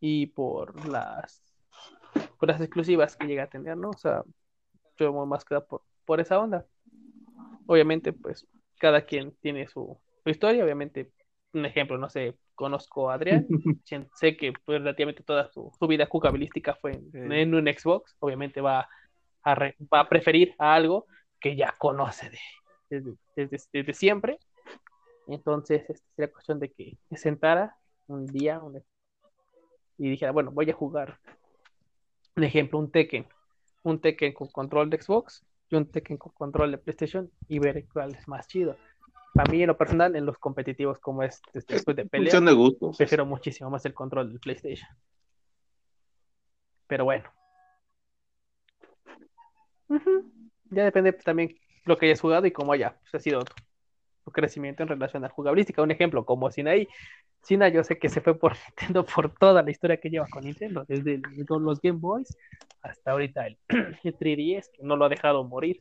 [0.00, 1.42] y por las
[2.38, 3.90] por las exclusivas que llega a tener, ¿no?
[3.90, 4.22] O sea,
[4.98, 6.66] yo voy más que nada por, por esa onda.
[7.66, 8.46] Obviamente, pues,
[8.78, 11.10] cada quien tiene su, su historia, obviamente,
[11.52, 13.46] un ejemplo, no sé, conozco a Adrián,
[14.14, 17.18] sé- que pues, relativamente toda su, su vida jugabilística fue en, Sí.
[17.22, 18.88] en un Xbox, obviamente va
[19.42, 21.06] a, re- va a preferir a algo
[21.40, 22.38] que ya conoce de,
[22.90, 24.38] desde, desde- desde siempre.
[25.28, 27.76] Entonces, este, sería cuestión de que se sentara
[28.06, 28.82] un día un-
[29.98, 31.18] y dijera, bueno, voy a jugar,
[32.36, 33.26] un ejemplo, un Tekken,
[33.82, 37.84] un Tekken con control de Xbox y un Tekken con control de PlayStation y ver
[37.92, 38.76] cuál es más chido.
[39.34, 42.52] Para mí, en lo personal, en los competitivos como es este, después de pelea, de
[42.52, 42.96] gustos.
[42.96, 44.88] prefiero muchísimo más el control del PlayStation.
[46.86, 47.24] Pero bueno.
[50.70, 53.54] Ya depende también lo que hayas jugado y cómo haya pues, ha sido tu,
[54.24, 55.82] tu crecimiento en relación a la jugabilística.
[55.82, 56.88] Un ejemplo, como Sinaí.
[57.46, 60.42] Sina yo sé que se fue por Nintendo por toda la historia que lleva con
[60.44, 61.22] Nintendo, desde el-
[61.60, 62.36] los Game Boys
[62.82, 63.56] hasta ahorita el,
[64.02, 65.80] el 3DS, que no lo ha dejado morir.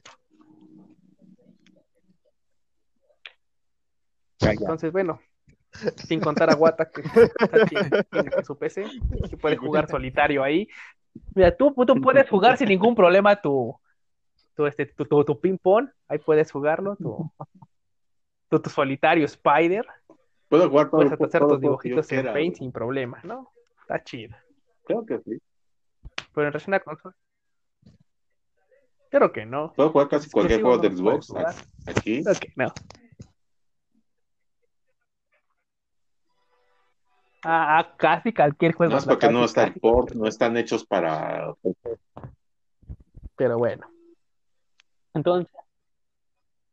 [4.41, 5.19] Entonces, bueno,
[6.07, 7.01] sin contar a Wata que
[8.11, 8.85] tiene su PC,
[9.27, 10.67] que puede jugar solitario ahí.
[11.33, 13.75] Mira, tú, tú puedes jugar sin ningún problema tu,
[14.55, 17.31] tu, este, tu, tu, tu ping-pong, ahí puedes jugarlo, tu,
[18.49, 19.85] tu, tu solitario Spider,
[20.49, 23.51] Puedo jugar todo, puedes hacer todo tus dibujitos en Paint sin problema, ¿no?
[23.81, 24.35] Está chido.
[24.85, 25.41] Creo que sí.
[26.33, 27.15] Pero en relación a consola,
[29.09, 29.73] creo que no.
[29.73, 31.33] Puedo jugar casi cualquier juego de Xbox
[31.87, 32.23] aquí.
[32.23, 32.73] Creo que no.
[37.43, 38.93] Ah, ah, casi cualquier juego.
[38.93, 41.53] No es porque no están cualquier no están hechos para.
[43.35, 43.87] Pero bueno.
[45.13, 45.55] Entonces,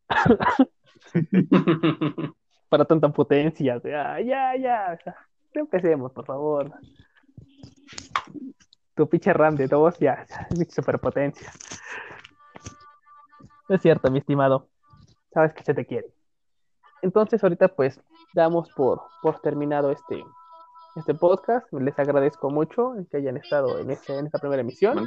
[2.72, 5.14] para tanta potencia, o sea, ya, ya, ya
[5.52, 6.72] empecemos, por favor.
[8.94, 10.24] Tu pinche RAM de 2, ya,
[10.70, 11.52] superpotencia.
[13.68, 14.70] No es cierto, mi estimado.
[15.34, 16.06] Sabes que se te quiere.
[17.02, 18.00] Entonces, ahorita, pues,
[18.32, 20.24] damos por, por terminado este,
[20.96, 21.70] este podcast.
[21.74, 25.04] Les agradezco mucho que hayan estado en, este, en esta primera emisión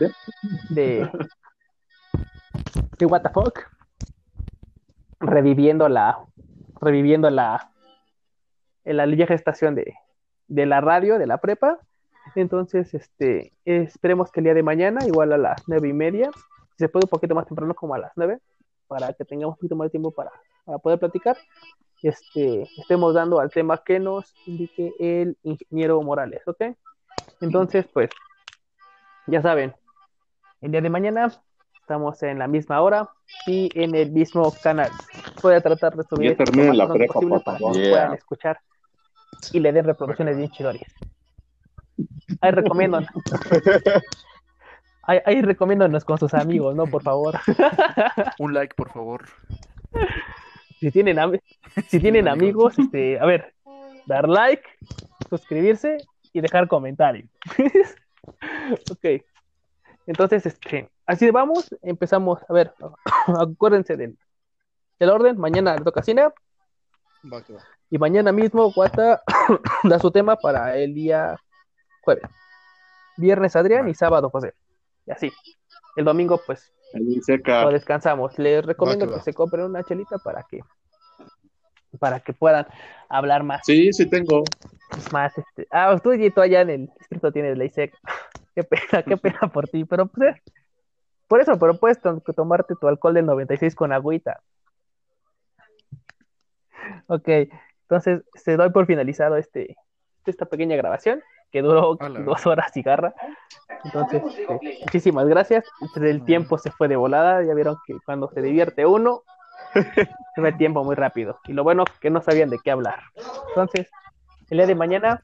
[0.69, 1.09] de,
[2.99, 3.59] de What the fuck,
[5.19, 6.27] reviviendo la,
[6.81, 7.71] reviviendo la,
[8.83, 9.95] la vieja estación de,
[10.47, 11.79] de la radio, de la prepa.
[12.35, 16.29] Entonces, este, esperemos que el día de mañana, igual a las nueve y media,
[16.71, 18.39] si se puede un poquito más temprano, como a las nueve,
[18.87, 20.31] para que tengamos un poquito más de tiempo para,
[20.65, 21.37] para poder platicar,
[22.01, 26.75] este, estemos dando al tema que nos indique el ingeniero Morales, ¿ok?
[27.41, 28.09] Entonces, pues,
[29.27, 29.73] ya saben,
[30.61, 31.31] el día de mañana
[31.85, 33.07] estamos en la misma hora
[33.45, 34.89] y en el mismo canal.
[35.43, 37.89] Voy a tratar de subir lo más la prepa, posible para que Yeah.
[37.91, 38.59] puedan escuchar
[39.53, 40.91] y le den reproducciones bien chidorias.
[42.41, 43.01] Ahí recomiendo.
[45.07, 46.87] Ahí, ahí recomiéndonos con sus amigos, ¿no?
[46.87, 47.35] Por favor.
[48.39, 49.23] Un like, por favor.
[50.79, 51.37] Si tienen, am-
[51.87, 53.53] si tienen amigos, este, a ver,
[54.07, 54.63] dar like,
[55.29, 55.97] suscribirse
[56.33, 57.29] y dejar comentarios.
[58.89, 59.21] ok.
[60.07, 62.73] Entonces, este, así vamos, empezamos, a ver,
[63.39, 64.17] acuérdense del,
[64.99, 66.29] del orden, mañana le toca cine,
[67.31, 67.63] Va, que va.
[67.89, 69.23] Y mañana mismo Guata
[69.83, 71.39] da su tema para el día
[72.01, 72.29] jueves.
[73.17, 74.53] Viernes Adrián y sábado José.
[75.05, 75.31] Y así.
[75.95, 78.37] El domingo, pues, lo descansamos.
[78.37, 80.61] Les recomiendo Va que se compren una chelita para que
[81.99, 82.67] para que puedan
[83.07, 83.61] hablar más.
[83.63, 84.43] Sí, sí tengo.
[85.13, 85.65] más este.
[85.71, 87.97] Ah, tú, y tú allá en el distrito tienes ley seca.
[88.55, 90.41] Qué pena, qué pena por ti, pero pues eh,
[91.27, 94.41] por eso, pero puedes to- tomarte tu alcohol del 96 con agüita.
[97.07, 97.27] Ok,
[97.83, 99.75] entonces se doy por finalizado este,
[100.25, 101.21] esta pequeña grabación
[101.51, 102.19] que duró Hola.
[102.21, 103.13] dos horas y garra.
[103.83, 105.63] Entonces, este, muchísimas gracias.
[105.95, 107.43] El tiempo se fue de volada.
[107.43, 109.21] Ya vieron que cuando se divierte uno,
[110.35, 111.39] se ve el tiempo muy rápido.
[111.45, 112.99] Y lo bueno que no sabían de qué hablar.
[113.49, 113.89] Entonces,
[114.49, 115.23] el día de mañana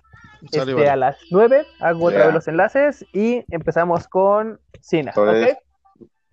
[0.51, 0.89] Sale, este, vale.
[0.89, 5.11] a las 9 hago otra vez los enlaces y empezamos con Sina.
[5.13, 5.57] Pues,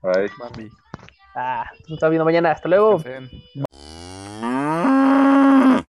[0.02, 0.70] Bambi.
[1.34, 2.52] Ah, nos estamos viendo mañana.
[2.52, 3.02] Hasta luego.